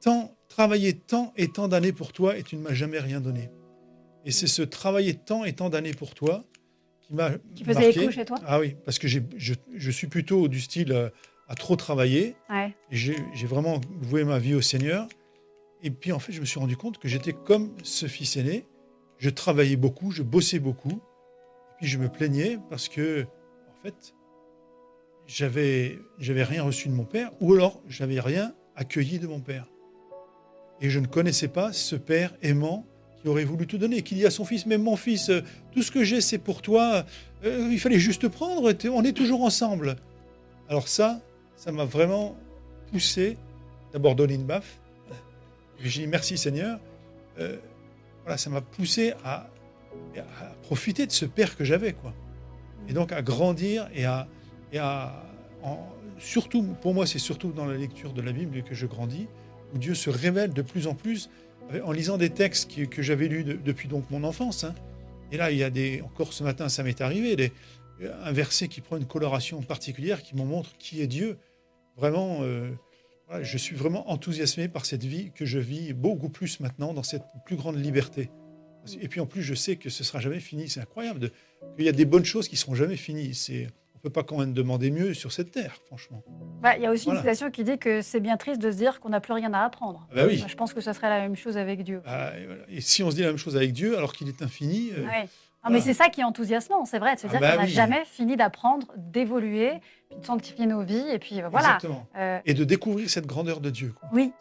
tant 0.00 0.36
travaillé 0.48 0.94
tant 0.94 1.32
et 1.36 1.48
tant 1.48 1.68
d'années 1.68 1.92
pour 1.92 2.12
toi 2.12 2.36
et 2.36 2.42
tu 2.42 2.56
ne 2.56 2.62
m'as 2.62 2.74
jamais 2.74 2.98
rien 2.98 3.20
donné. 3.20 3.50
Et 4.24 4.32
c'est 4.32 4.48
ce 4.48 4.62
travailler 4.62 5.14
tant 5.14 5.44
et 5.44 5.52
tant 5.52 5.70
d'années 5.70 5.94
pour 5.94 6.14
toi 6.14 6.44
qui 7.02 7.14
m'a 7.14 7.30
Qui 7.54 7.62
faisait 7.62 7.84
marqué. 7.84 8.00
écho 8.02 8.10
chez 8.10 8.24
toi? 8.24 8.40
Ah 8.44 8.58
oui, 8.58 8.74
parce 8.84 8.98
que 8.98 9.06
je, 9.06 9.20
je 9.36 9.90
suis 9.92 10.08
plutôt 10.08 10.48
du 10.48 10.60
style 10.60 10.92
euh, 10.92 11.08
à 11.48 11.54
trop 11.54 11.76
travailler. 11.76 12.36
Ouais. 12.50 12.74
J'ai 12.90 13.46
vraiment 13.46 13.80
voué 14.00 14.24
ma 14.24 14.38
vie 14.38 14.54
au 14.54 14.60
Seigneur. 14.60 15.08
Et 15.82 15.90
puis 15.90 16.12
en 16.12 16.18
fait, 16.18 16.32
je 16.32 16.40
me 16.40 16.46
suis 16.46 16.58
rendu 16.58 16.76
compte 16.76 16.98
que 16.98 17.08
j'étais 17.08 17.32
comme 17.32 17.70
ce 17.82 18.06
fils 18.06 18.36
aîné. 18.36 18.66
Je 19.18 19.30
travaillais 19.30 19.76
beaucoup, 19.76 20.10
je 20.10 20.22
bossais 20.22 20.58
beaucoup. 20.58 20.90
Et 20.90 21.76
puis 21.78 21.86
je 21.86 21.98
me 21.98 22.08
plaignais 22.08 22.58
parce 22.70 22.88
que, 22.88 23.22
en 23.22 23.82
fait, 23.82 24.14
j'avais 25.26 25.98
j'avais 26.18 26.44
rien 26.44 26.62
reçu 26.62 26.88
de 26.88 26.94
mon 26.94 27.04
père, 27.04 27.30
ou 27.40 27.54
alors 27.54 27.82
j'avais 27.88 28.20
rien 28.20 28.54
accueilli 28.74 29.18
de 29.18 29.26
mon 29.26 29.40
père. 29.40 29.66
Et 30.80 30.90
je 30.90 30.98
ne 30.98 31.06
connaissais 31.06 31.48
pas 31.48 31.72
ce 31.72 31.96
père 31.96 32.34
aimant 32.42 32.84
qui 33.20 33.28
aurait 33.28 33.44
voulu 33.44 33.66
tout 33.66 33.78
donner, 33.78 34.02
qui 34.02 34.14
dit 34.14 34.26
à 34.26 34.30
son 34.30 34.44
fils, 34.44 34.66
mais 34.66 34.76
mon 34.76 34.96
fils, 34.96 35.30
tout 35.72 35.82
ce 35.82 35.90
que 35.90 36.04
j'ai, 36.04 36.20
c'est 36.20 36.38
pour 36.38 36.60
toi. 36.60 37.06
Euh, 37.44 37.68
il 37.70 37.80
fallait 37.80 37.98
juste 37.98 38.28
prendre, 38.28 38.72
on 38.90 39.04
est 39.04 39.12
toujours 39.12 39.42
ensemble. 39.42 39.96
Alors 40.68 40.88
ça, 40.88 41.20
ça 41.56 41.72
m'a 41.72 41.84
vraiment 41.84 42.36
poussé, 42.92 43.36
d'abord 43.92 44.14
donner 44.14 44.34
une 44.34 44.44
baffe. 44.46 44.78
J'ai 45.82 46.02
dit 46.02 46.06
merci 46.06 46.38
Seigneur. 46.38 46.78
Euh, 47.38 47.56
voilà, 48.22 48.38
ça 48.38 48.50
m'a 48.50 48.60
poussé 48.60 49.12
à, 49.24 49.48
profiter 50.62 51.06
de 51.06 51.12
ce 51.12 51.24
père 51.24 51.56
que 51.56 51.64
j'avais, 51.64 51.92
quoi. 51.92 52.12
Et 52.88 52.92
donc 52.92 53.12
à 53.12 53.22
grandir 53.22 53.88
et 53.94 54.04
à, 54.04 54.28
et 54.72 54.78
à 54.78 55.22
surtout, 56.18 56.62
pour 56.80 56.94
moi, 56.94 57.06
c'est 57.06 57.18
surtout 57.18 57.52
dans 57.52 57.66
la 57.66 57.76
lecture 57.76 58.12
de 58.12 58.22
la 58.22 58.32
Bible 58.32 58.62
que 58.62 58.74
je 58.74 58.86
grandis, 58.86 59.26
où 59.74 59.78
Dieu 59.78 59.94
se 59.94 60.10
révèle 60.10 60.52
de 60.52 60.62
plus 60.62 60.86
en 60.86 60.94
plus 60.94 61.28
en 61.84 61.90
lisant 61.92 62.16
des 62.16 62.30
textes 62.30 62.88
que 62.88 63.02
j'avais 63.02 63.26
lus 63.28 63.42
de- 63.44 63.54
depuis 63.54 63.88
donc 63.88 64.08
mon 64.10 64.22
enfance. 64.24 64.64
hein. 64.64 64.74
Et 65.32 65.36
là, 65.36 65.50
il 65.50 65.58
y 65.58 65.64
a 65.64 65.70
des, 65.70 66.00
encore 66.02 66.32
ce 66.32 66.44
matin, 66.44 66.68
ça 66.68 66.82
m'est 66.84 67.00
arrivé, 67.00 67.34
des- 67.36 67.52
un 68.00 68.32
verset 68.32 68.68
qui 68.68 68.80
prend 68.80 68.96
une 68.96 69.06
coloration 69.06 69.62
particulière 69.62 70.22
qui 70.22 70.34
me 70.36 70.44
montre 70.44 70.76
qui 70.78 71.00
est 71.00 71.06
Dieu. 71.06 71.38
Vraiment, 71.96 72.38
euh, 72.42 72.70
voilà, 73.28 73.42
je 73.42 73.56
suis 73.58 73.74
vraiment 73.74 74.10
enthousiasmé 74.10 74.68
par 74.68 74.84
cette 74.84 75.04
vie 75.04 75.30
que 75.34 75.44
je 75.46 75.58
vis 75.58 75.92
beaucoup 75.94 76.28
plus 76.28 76.60
maintenant 76.60 76.92
dans 76.92 77.02
cette 77.02 77.24
plus 77.46 77.56
grande 77.56 77.76
liberté. 77.82 78.30
Et 79.00 79.08
puis 79.08 79.20
en 79.20 79.26
plus, 79.26 79.42
je 79.42 79.54
sais 79.54 79.76
que 79.76 79.88
ce 79.90 80.04
sera 80.04 80.20
jamais 80.20 80.40
fini. 80.40 80.68
C'est 80.68 80.80
incroyable 80.80 81.18
de- 81.20 81.32
qu'il 81.76 81.86
y 81.86 81.88
a 81.88 81.92
des 81.92 82.04
bonnes 82.04 82.24
choses 82.24 82.48
qui 82.48 82.56
seront 82.56 82.74
jamais 82.74 82.96
finies. 82.96 83.34
C'est, 83.34 83.66
on 83.96 83.98
peut 83.98 84.10
pas 84.10 84.22
quand 84.22 84.38
même 84.38 84.52
demander 84.52 84.90
mieux 84.92 85.12
sur 85.14 85.32
cette 85.32 85.50
terre, 85.50 85.76
franchement. 85.86 86.22
Bah, 86.62 86.76
Il 86.76 86.82
y 86.82 86.86
a 86.86 86.92
aussi 86.92 87.06
Voilà. 87.06 87.18
une 87.20 87.24
citation 87.24 87.50
qui 87.50 87.64
dit 87.64 87.78
que 87.78 88.00
c'est 88.02 88.20
bien 88.20 88.36
triste 88.36 88.60
de 88.62 88.70
se 88.70 88.76
dire 88.76 89.00
qu'on 89.00 89.08
n'a 89.08 89.20
plus 89.20 89.32
rien 89.32 89.52
à 89.54 89.64
apprendre. 89.64 90.06
Ah 90.12 90.14
bah 90.16 90.26
oui. 90.28 90.44
Je 90.46 90.54
pense 90.54 90.72
que 90.72 90.80
ce 90.80 90.92
serait 90.92 91.08
la 91.08 91.20
même 91.22 91.34
chose 91.34 91.56
avec 91.56 91.82
Dieu. 91.82 92.00
Ah, 92.06 92.38
et, 92.38 92.46
voilà. 92.46 92.62
Et 92.68 92.80
si 92.80 93.02
on 93.02 93.10
se 93.10 93.16
dit 93.16 93.22
la 93.22 93.28
même 93.28 93.38
chose 93.38 93.56
avec 93.56 93.72
Dieu, 93.72 93.96
alors 93.98 94.12
qu'il 94.12 94.28
est 94.28 94.40
infini, 94.42 94.90
euh, 94.96 95.04
Mais 95.70 95.80
c'est 95.80 95.94
ça 95.94 96.08
qui 96.08 96.20
est 96.20 96.24
enthousiasmant, 96.24 96.84
c'est 96.84 96.98
vrai, 96.98 97.14
de 97.14 97.20
se 97.20 97.26
Ah 97.26 97.30
dire 97.30 97.40
bah 97.40 97.50
qu'on 97.52 97.56
n'a 97.58 97.64
oui. 97.64 97.70
jamais 97.70 98.04
fini 98.04 98.36
d'apprendre, 98.36 98.86
d'évoluer, 98.96 99.72
de 100.18 100.24
sanctifier 100.24 100.66
nos 100.66 100.82
vies, 100.82 101.04
et 101.12 101.18
puis 101.18 101.40
euh, 101.42 101.48
voilà. 101.48 101.74
exactement. 101.76 102.06
Euh, 102.16 102.38
Et 102.44 102.54
de 102.54 102.64
découvrir 102.64 103.08
cette 103.10 103.26
grandeur 103.26 103.60
de 103.60 103.70
Dieu. 103.70 103.92
quoi. 103.98 104.08
oui, 104.12 104.32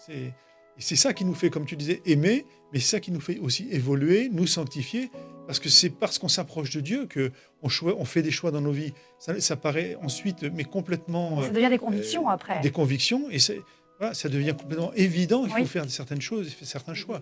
C'est 0.78 0.96
ça 0.96 1.14
qui 1.14 1.26
nous 1.26 1.34
fait, 1.34 1.50
comme 1.50 1.66
tu 1.66 1.76
disais, 1.76 2.02
aimer, 2.06 2.46
mais 2.74 2.80
c'est 2.80 2.92
ça 2.98 3.00
qui 3.00 3.12
nous 3.12 3.22
fait 3.22 3.40
aussi 3.40 3.68
évoluer, 3.72 4.30
nous 4.32 4.48
sanctifier, 4.48 5.10
parce 5.48 5.60
que 5.60 5.70
c'est 5.70 5.90
parce 5.90 6.18
qu'on 6.20 6.28
s'approche 6.28 6.72
de 6.72 6.82
Dieu 6.82 7.06
que 7.06 7.32
on, 7.62 8.06
fait 8.06 8.22
des 8.22 8.32
choix 8.32 8.52
dans 8.52 8.62
nos 8.62 8.72
vies. 8.72 8.94
Ça, 9.20 9.40
ça 9.40 9.56
paraît 9.56 9.96
ensuite, 10.04 10.44
mais 10.54 10.64
complètement 10.64 11.42
ça 11.42 11.48
euh, 11.48 11.52
devient 11.52 11.70
des 11.70 11.78
convictions 11.80 12.30
euh, 12.30 12.34
après. 12.34 12.60
des 12.62 12.72
convictions, 12.72 13.30
et 13.30 13.40
c'est- 13.40 13.62
voilà, 14.00 14.14
ça 14.14 14.28
devient 14.28 14.54
complètement 14.60 14.92
évident. 14.94 15.46
Il 15.48 15.54
Oui. 15.54 15.62
faut 15.62 15.68
faire 15.68 15.90
certaines 15.90 16.22
choses, 16.22 16.50
faire 16.50 16.68
certains 16.68 16.94
choix. 16.94 17.22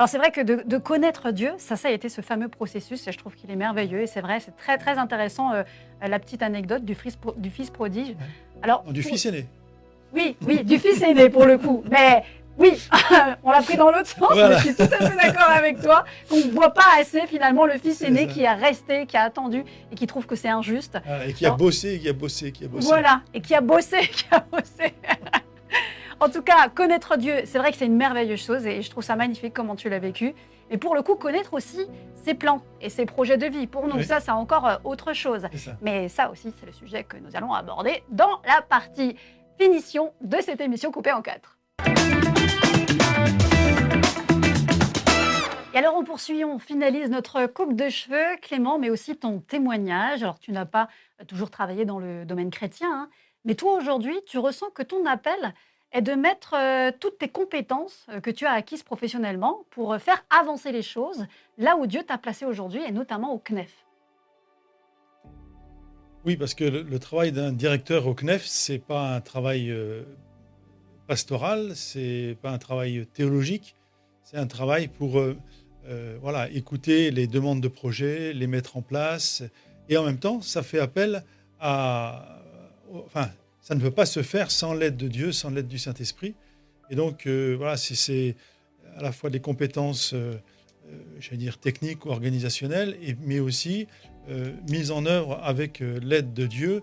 Alors 0.00 0.08
c'est 0.08 0.16
vrai 0.16 0.30
que 0.30 0.40
de, 0.40 0.62
de 0.64 0.78
connaître 0.78 1.30
Dieu, 1.30 1.52
ça, 1.58 1.76
ça 1.76 1.88
a 1.88 1.90
été 1.90 2.08
ce 2.08 2.22
fameux 2.22 2.48
processus, 2.48 3.06
et 3.06 3.12
je 3.12 3.18
trouve 3.18 3.34
qu'il 3.34 3.50
est 3.50 3.54
merveilleux, 3.56 4.00
et 4.00 4.06
c'est 4.06 4.22
vrai, 4.22 4.40
c'est 4.40 4.56
très 4.56 4.78
très 4.78 4.96
intéressant 4.96 5.52
euh, 5.52 5.62
la 6.00 6.18
petite 6.18 6.42
anecdote 6.42 6.86
du 6.86 6.94
fils, 6.94 7.16
pro- 7.16 7.34
du 7.36 7.50
fils 7.50 7.68
prodige. 7.68 8.14
Alors, 8.62 8.82
Non, 8.86 8.92
du 8.92 9.02
pour- 9.02 9.10
fils 9.10 9.26
aîné. 9.26 9.44
Oui, 10.14 10.38
oui, 10.46 10.64
du 10.64 10.78
fils 10.78 11.02
aîné 11.02 11.28
pour 11.28 11.44
le 11.44 11.58
coup. 11.58 11.84
Mais 11.90 12.24
oui, 12.56 12.70
on 13.44 13.50
l'a 13.50 13.60
pris 13.60 13.76
dans 13.76 13.90
l'autre 13.90 14.06
sens, 14.06 14.26
Voilà. 14.32 14.48
mais 14.48 14.54
je 14.56 14.60
suis 14.68 14.74
tout 14.74 14.84
à 14.84 15.06
fait 15.10 15.16
d'accord 15.22 15.50
avec 15.50 15.82
toi. 15.82 16.06
qu'on 16.30 16.36
ne 16.38 16.50
voit 16.50 16.72
pas 16.72 16.86
assez 16.98 17.26
finalement 17.26 17.66
le 17.66 17.76
fils 17.76 18.00
aîné 18.00 18.26
qui 18.26 18.46
a 18.46 18.54
resté, 18.54 19.04
qui 19.04 19.18
a 19.18 19.24
attendu 19.24 19.64
et 19.92 19.94
qui 19.96 20.06
trouve 20.06 20.24
que 20.24 20.34
c'est 20.34 20.48
injuste. 20.48 20.96
Voilà, 21.04 21.26
et 21.26 21.34
qui 21.34 21.44
a 21.44 21.50
bossé, 21.50 21.98
qui 21.98 22.08
a 22.08 22.14
bossé, 22.14 22.52
qui 22.52 22.64
a 22.64 22.68
bossé. 22.68 22.86
Voilà, 22.88 23.20
et 23.34 23.42
qui 23.42 23.54
a 23.54 23.60
bossé, 23.60 23.98
qui 24.10 24.24
a 24.30 24.40
bossé. 24.50 24.94
En 26.20 26.28
tout 26.28 26.42
cas, 26.42 26.68
connaître 26.68 27.16
Dieu, 27.16 27.34
c'est 27.46 27.58
vrai 27.58 27.72
que 27.72 27.78
c'est 27.78 27.86
une 27.86 27.96
merveilleuse 27.96 28.40
chose 28.44 28.66
et 28.66 28.82
je 28.82 28.90
trouve 28.90 29.02
ça 29.02 29.16
magnifique 29.16 29.54
comment 29.54 29.74
tu 29.76 29.88
l'as 29.88 29.98
vécu. 29.98 30.34
Et 30.70 30.76
pour 30.78 30.94
le 30.94 31.02
coup, 31.02 31.14
connaître 31.16 31.54
aussi 31.54 31.86
ses 32.14 32.34
plans 32.34 32.62
et 32.80 32.90
ses 32.90 33.06
projets 33.06 33.38
de 33.38 33.46
vie. 33.46 33.66
Pour 33.66 33.86
nous, 33.88 33.96
Oui. 33.96 34.04
ça, 34.04 34.20
c'est 34.20 34.30
encore 34.30 34.66
euh, 34.66 34.76
autre 34.84 35.12
chose. 35.14 35.46
Mais 35.80 36.08
ça 36.08 36.30
aussi, 36.30 36.52
c'est 36.60 36.66
le 36.66 36.72
sujet 36.72 37.04
que 37.04 37.16
nous 37.16 37.34
allons 37.34 37.52
aborder 37.54 38.02
dans 38.10 38.40
la 38.46 38.60
partie 38.62 39.16
finition 39.58 40.12
de 40.20 40.36
cette 40.40 40.60
émission 40.60 40.92
coupée 40.92 41.12
en 41.12 41.22
quatre. 41.22 41.56
Et 45.72 45.78
alors, 45.78 45.94
on 45.96 46.04
poursuit, 46.04 46.44
on 46.44 46.58
finalise 46.58 47.08
notre 47.10 47.46
coupe 47.46 47.74
de 47.74 47.88
cheveux, 47.88 48.36
Clément, 48.42 48.78
mais 48.78 48.90
aussi 48.90 49.16
ton 49.16 49.38
témoignage. 49.40 50.22
Alors, 50.22 50.38
tu 50.38 50.52
n'as 50.52 50.66
pas 50.66 50.88
toujours 51.28 51.50
travaillé 51.50 51.84
dans 51.84 51.98
le 51.98 52.24
domaine 52.24 52.50
chrétien, 52.50 52.90
hein, 52.92 53.08
mais 53.44 53.54
toi, 53.54 53.74
aujourd'hui, 53.74 54.18
tu 54.26 54.38
ressens 54.38 54.70
que 54.70 54.82
ton 54.82 55.06
appel 55.06 55.54
est 55.92 56.02
de 56.02 56.12
mettre 56.12 56.54
euh, 56.54 56.92
toutes 56.98 57.18
tes 57.18 57.28
compétences 57.28 58.06
euh, 58.10 58.20
que 58.20 58.30
tu 58.30 58.46
as 58.46 58.52
acquises 58.52 58.82
professionnellement 58.82 59.64
pour 59.70 59.92
euh, 59.92 59.98
faire 59.98 60.24
avancer 60.30 60.72
les 60.72 60.82
choses 60.82 61.26
là 61.58 61.76
où 61.76 61.86
Dieu 61.86 62.02
t'a 62.06 62.18
placé 62.18 62.44
aujourd'hui, 62.44 62.82
et 62.82 62.92
notamment 62.92 63.34
au 63.34 63.38
CNEF. 63.38 63.72
Oui, 66.24 66.36
parce 66.36 66.54
que 66.54 66.64
le, 66.64 66.98
travail 66.98 67.32
d'un 67.32 67.52
directeur 67.52 68.06
au 68.06 68.14
CNEF, 68.14 68.44
c'est 68.44 68.78
pas 68.78 69.14
un 69.14 69.20
travail 69.20 69.74
pastoral, 71.06 71.74
c'est 71.74 72.36
pas 72.42 72.50
un 72.50 72.58
travail 72.58 73.06
théologique, 73.06 73.74
c'est 74.22 74.36
un 74.36 74.46
travail 74.46 74.88
pour 74.88 75.18
voilà, 76.20 76.50
écouter 76.50 77.10
les 77.10 77.26
demandes 77.26 77.62
de 77.62 77.68
projets, 77.68 78.34
les 78.34 78.46
mettre 78.46 78.76
en 78.76 78.82
place, 78.82 79.42
et 79.88 79.96
en 79.96 80.04
même 80.04 80.18
temps, 80.18 80.42
ça 80.42 80.62
fait 80.62 80.78
appel 80.78 81.24
à, 81.58 82.40
ça 83.70 83.76
ne 83.76 83.80
peut 83.80 83.92
pas 83.92 84.04
se 84.04 84.24
faire 84.24 84.50
sans 84.50 84.74
l'aide 84.74 84.96
de 84.96 85.06
Dieu, 85.06 85.30
sans 85.30 85.48
l'aide 85.50 85.68
du 85.68 85.78
Saint-Esprit, 85.78 86.34
et 86.90 86.96
donc 86.96 87.28
euh, 87.28 87.54
voilà, 87.56 87.76
c'est- 87.76 88.34
à 88.96 89.00
la 89.00 89.12
fois 89.12 89.30
des 89.30 89.38
compétences, 89.38 90.12
euh, 90.12 90.34
euh, 90.88 90.98
j'allais 91.20 91.36
dire 91.36 91.56
techniques 91.56 92.04
ou 92.04 92.08
organisationnelles, 92.08 92.96
mais 93.24 93.38
aussi 93.38 93.86
euh, 94.28 94.50
mises 94.68 94.90
en 94.90 95.06
œuvre 95.06 95.38
avec 95.44 95.82
euh, 95.82 96.00
l'aide 96.02 96.34
de 96.34 96.46
Dieu 96.46 96.82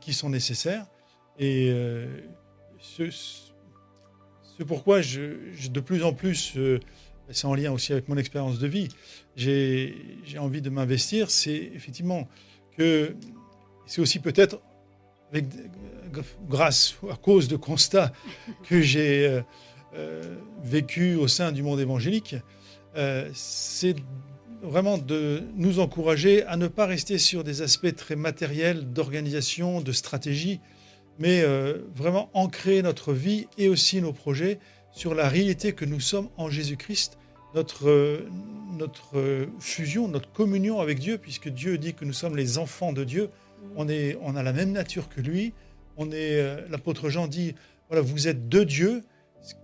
qui 0.00 0.12
sont 0.12 0.30
nécessaires. 0.30 0.86
Et 1.40 1.74
ce, 2.78 3.02
pourquoi 4.64 5.00
de 5.00 5.80
plus 5.80 6.04
en 6.04 6.12
plus, 6.12 6.56
c'est 7.30 7.46
en 7.46 7.54
lien 7.56 7.72
aussi 7.72 7.92
avec 7.92 8.08
mon 8.08 8.16
expérience 8.16 8.60
de 8.60 8.68
vie, 8.68 8.86
j'ai 9.34 10.38
envie 10.38 10.62
de 10.62 10.70
m'investir, 10.70 11.32
c'est 11.32 11.72
effectivement 11.74 12.28
que 12.78 13.16
c'est 13.86 14.00
aussi 14.00 14.20
peut-être 14.20 14.60
avec, 15.32 15.46
grâce 16.48 16.96
ou 17.02 17.10
à 17.10 17.16
cause 17.16 17.48
de 17.48 17.56
constats 17.56 18.12
que 18.68 18.80
j'ai 18.80 19.26
euh, 19.26 19.42
euh, 19.94 20.36
vécu 20.62 21.16
au 21.16 21.28
sein 21.28 21.52
du 21.52 21.62
monde 21.62 21.80
évangélique, 21.80 22.36
euh, 22.96 23.30
c'est 23.34 23.96
vraiment 24.62 24.96
de 24.96 25.42
nous 25.56 25.80
encourager 25.80 26.44
à 26.44 26.56
ne 26.56 26.68
pas 26.68 26.86
rester 26.86 27.18
sur 27.18 27.44
des 27.44 27.62
aspects 27.62 27.94
très 27.94 28.16
matériels 28.16 28.92
d'organisation, 28.92 29.80
de 29.80 29.92
stratégie, 29.92 30.60
mais 31.18 31.42
euh, 31.42 31.78
vraiment 31.94 32.30
ancrer 32.32 32.82
notre 32.82 33.12
vie 33.12 33.48
et 33.58 33.68
aussi 33.68 34.00
nos 34.00 34.12
projets 34.12 34.58
sur 34.92 35.14
la 35.14 35.28
réalité 35.28 35.72
que 35.72 35.84
nous 35.84 36.00
sommes 36.00 36.28
en 36.36 36.48
Jésus-Christ, 36.48 37.18
notre, 37.54 37.88
euh, 37.88 38.28
notre 38.78 39.18
euh, 39.18 39.46
fusion, 39.58 40.08
notre 40.08 40.30
communion 40.32 40.80
avec 40.80 40.98
Dieu, 40.98 41.18
puisque 41.18 41.48
Dieu 41.48 41.76
dit 41.76 41.94
que 41.94 42.04
nous 42.04 42.12
sommes 42.12 42.36
les 42.36 42.58
enfants 42.58 42.92
de 42.92 43.04
Dieu, 43.04 43.30
on, 43.76 43.86
a 43.88 44.42
la 44.42 44.52
même 44.52 44.72
nature 44.72 45.08
que 45.08 45.20
lui, 45.20 45.52
on 45.96 46.10
est, 46.10 46.40
euh, 46.40 46.66
l'apôtre 46.70 47.08
Jean 47.08 47.26
dit, 47.26 47.54
voilà, 47.88 48.02
vous 48.02 48.28
êtes 48.28 48.48
de 48.48 48.64
Dieu, 48.64 49.04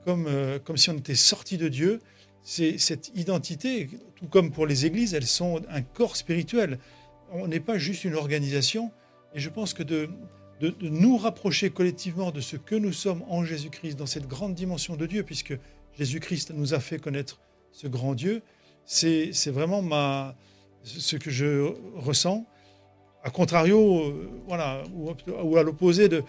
comme, 0.04 0.26
euh, 0.26 0.58
comme 0.58 0.76
si 0.76 0.90
on 0.90 0.96
était 0.96 1.14
sorti 1.14 1.56
de 1.56 1.68
Dieu, 1.68 2.00
c'est 2.42 2.78
cette 2.78 3.10
identité, 3.14 3.88
tout 4.16 4.26
comme 4.26 4.50
pour 4.50 4.66
les 4.66 4.86
églises, 4.86 5.14
elles 5.14 5.26
sont 5.26 5.60
un 5.68 5.82
corps 5.82 6.16
spirituel. 6.16 6.78
On 7.32 7.46
n'est 7.46 7.60
pas 7.60 7.78
juste 7.78 8.04
une 8.04 8.14
organisation. 8.14 8.90
Et 9.34 9.40
je 9.40 9.50
pense 9.50 9.74
que 9.74 9.82
de, 9.82 10.08
de, 10.60 10.74
nous 10.88 11.18
rapprocher 11.18 11.70
collectivement 11.70 12.30
de 12.30 12.40
ce 12.40 12.56
que 12.56 12.74
nous 12.74 12.92
sommes 12.92 13.22
en 13.28 13.44
Jésus-Christ, 13.44 13.96
dans 13.96 14.06
cette 14.06 14.26
grande 14.26 14.54
dimension 14.54 14.96
de 14.96 15.06
Dieu, 15.06 15.22
puisque 15.22 15.54
Jésus-Christ 15.98 16.52
nous 16.54 16.74
a 16.74 16.80
fait 16.80 16.98
connaître 16.98 17.40
ce 17.72 17.86
grand 17.86 18.14
Dieu, 18.14 18.42
c'est 18.84 19.32
c'est 19.32 19.50
vraiment 19.50 19.82
ma, 19.82 20.34
ce 20.82 21.16
que 21.16 21.30
je 21.30 21.74
ressens. 21.96 22.46
A 23.28 23.30
contrario, 23.30 24.00
euh, 24.00 24.30
voilà, 24.46 24.82
ou, 24.94 25.12
ou 25.42 25.56
à 25.58 25.62
l'opposé 25.62 26.08
de 26.08 26.24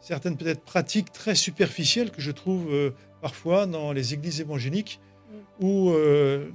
certaines 0.00 0.36
peut-être 0.36 0.60
pratiques 0.60 1.10
très 1.10 1.34
superficielles 1.34 2.12
que 2.12 2.20
je 2.20 2.30
trouve 2.30 2.72
euh, 2.72 2.90
parfois 3.20 3.66
dans 3.66 3.90
les 3.90 4.14
églises 4.14 4.40
évangéliques, 4.40 5.00
où 5.60 5.90
euh, 5.90 6.48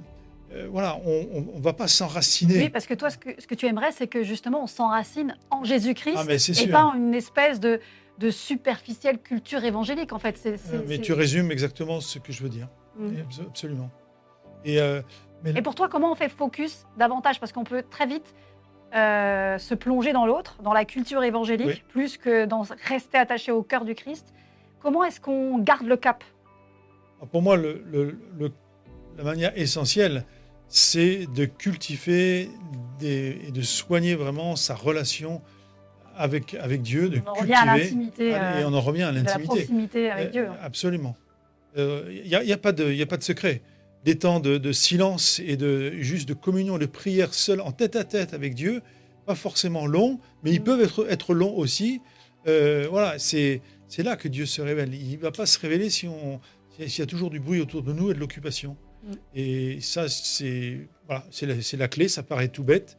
voilà, 0.70 0.98
on 1.04 1.58
ne 1.58 1.62
va 1.62 1.74
pas 1.74 1.86
s'enraciner. 1.86 2.56
Oui, 2.56 2.70
parce 2.70 2.86
que 2.86 2.94
toi, 2.94 3.10
ce 3.10 3.18
que, 3.18 3.38
ce 3.38 3.46
que 3.46 3.54
tu 3.54 3.66
aimerais, 3.66 3.92
c'est 3.92 4.06
que 4.06 4.22
justement, 4.22 4.62
on 4.62 4.66
s'enracine 4.66 5.36
en 5.50 5.64
Jésus-Christ 5.64 6.16
Ah, 6.16 6.32
et 6.32 6.38
sûr. 6.38 6.70
pas 6.70 6.84
en 6.84 6.94
une 6.94 7.12
espèce 7.14 7.60
de, 7.60 7.78
de 8.18 8.30
superficielle 8.30 9.18
culture 9.18 9.62
évangélique, 9.64 10.14
en 10.14 10.18
fait. 10.18 10.40
Euh, 10.46 10.82
mais 10.88 10.98
tu 10.98 11.12
résumes 11.12 11.50
exactement 11.50 12.00
ce 12.00 12.18
que 12.18 12.32
je 12.32 12.42
veux 12.42 12.48
dire. 12.48 12.68
Mm. 12.96 13.16
Absolument. 13.48 13.90
Et, 14.64 14.80
euh, 14.80 15.02
mais 15.44 15.52
Et 15.56 15.62
pour 15.62 15.74
toi, 15.74 15.90
comment 15.90 16.10
on 16.10 16.14
fait 16.14 16.30
focus 16.30 16.86
davantage? 16.96 17.38
Parce 17.38 17.52
qu'on 17.52 17.64
peut 17.64 17.84
très 17.90 18.06
vite 18.06 18.34
euh, 18.94 19.58
se 19.58 19.74
plonger 19.74 20.12
dans 20.12 20.26
l'autre, 20.26 20.58
dans 20.62 20.72
la 20.72 20.84
culture 20.84 21.22
évangélique, 21.22 21.66
Oui. 21.66 21.82
plus 21.88 22.16
que 22.16 22.44
dans 22.44 22.64
rester 22.88 23.18
attaché 23.18 23.52
au 23.52 23.62
cœur 23.62 23.84
du 23.84 23.94
Christ. 23.94 24.32
Comment 24.80 25.04
est-ce 25.04 25.20
qu'on 25.20 25.58
garde 25.58 25.86
le 25.86 25.96
cap? 25.96 26.24
Pour 27.30 27.42
moi, 27.42 27.56
le- 27.56 27.82
le- 27.90 28.18
le- 28.38 28.52
la 29.18 29.24
manière 29.24 29.52
essentielle, 29.56 30.24
c'est 30.68 31.26
de 31.34 31.44
cultiver 31.44 32.48
des- 32.98 33.38
et 33.48 33.50
de 33.52 33.60
soigner 33.62 34.14
vraiment 34.14 34.56
sa 34.56 34.74
relation 34.74 35.42
avec, 36.16 36.54
avec 36.54 36.82
Dieu, 36.82 37.08
de 37.08 37.20
On 37.26 37.30
en 37.30 37.34
revient 37.34 37.52
à 37.54 37.62
cultiver. 37.74 37.78
l'intimité, 37.84 38.28
et 38.30 38.64
on 38.64 38.72
en 38.74 38.80
revient 38.80 39.02
à 39.02 39.10
de 39.10 39.16
la 39.16 39.22
l'intimité. 39.22 39.46
proximité 39.54 40.10
avec 40.10 40.28
Euh, 40.28 40.30
Dieu. 40.30 40.48
Absolument. 40.62 41.16
Il 41.76 42.22
n'y 42.26 42.34
a, 42.34 42.42
y 42.42 42.52
a 42.52 42.58
pas 42.58 42.72
de 42.72 42.90
y 42.92 43.00
a 43.02 43.06
pas 43.06 43.16
de 43.16 43.22
secret. 43.22 43.62
Des 44.04 44.18
temps 44.18 44.40
de, 44.40 44.56
de 44.58 44.72
silence 44.72 45.40
et 45.44 45.56
de 45.56 45.92
juste 46.00 46.26
de 46.28 46.34
communion, 46.34 46.78
de 46.78 46.86
prière 46.86 47.34
seule, 47.34 47.60
en 47.60 47.70
tête 47.72 47.96
à 47.96 48.04
tête 48.04 48.32
avec 48.32 48.54
Dieu, 48.54 48.80
pas 49.26 49.34
forcément 49.34 49.86
longs, 49.86 50.18
mais 50.42 50.52
ils 50.52 50.60
Mm. 50.60 50.64
peuvent 50.64 50.80
être, 50.80 51.06
être 51.10 51.34
longs 51.34 51.54
aussi. 51.56 52.00
Euh, 52.48 52.86
voilà, 52.90 53.18
c'est 53.18 53.60
c'est 53.88 54.02
là 54.02 54.16
que 54.16 54.28
Dieu 54.28 54.46
se 54.46 54.62
révèle. 54.62 54.94
Il 54.94 55.16
ne 55.16 55.22
va 55.22 55.30
pas 55.32 55.44
se 55.46 55.58
révéler 55.58 55.90
si 55.90 56.08
on 56.08 56.40
s'il 56.78 56.98
y 57.00 57.02
a 57.02 57.06
toujours 57.06 57.28
du 57.28 57.40
bruit 57.40 57.60
autour 57.60 57.82
de 57.82 57.92
nous 57.92 58.10
et 58.10 58.14
de 58.14 58.18
l'occupation. 58.20 58.76
Mm. 59.04 59.12
Et 59.34 59.80
ça, 59.82 60.08
c'est 60.08 60.88
voilà, 61.06 61.24
c'est 61.30 61.76
la, 61.76 61.88
clé. 61.88 62.08
Ça 62.08 62.22
paraît 62.22 62.48
tout 62.48 62.64
bête. 62.64 62.96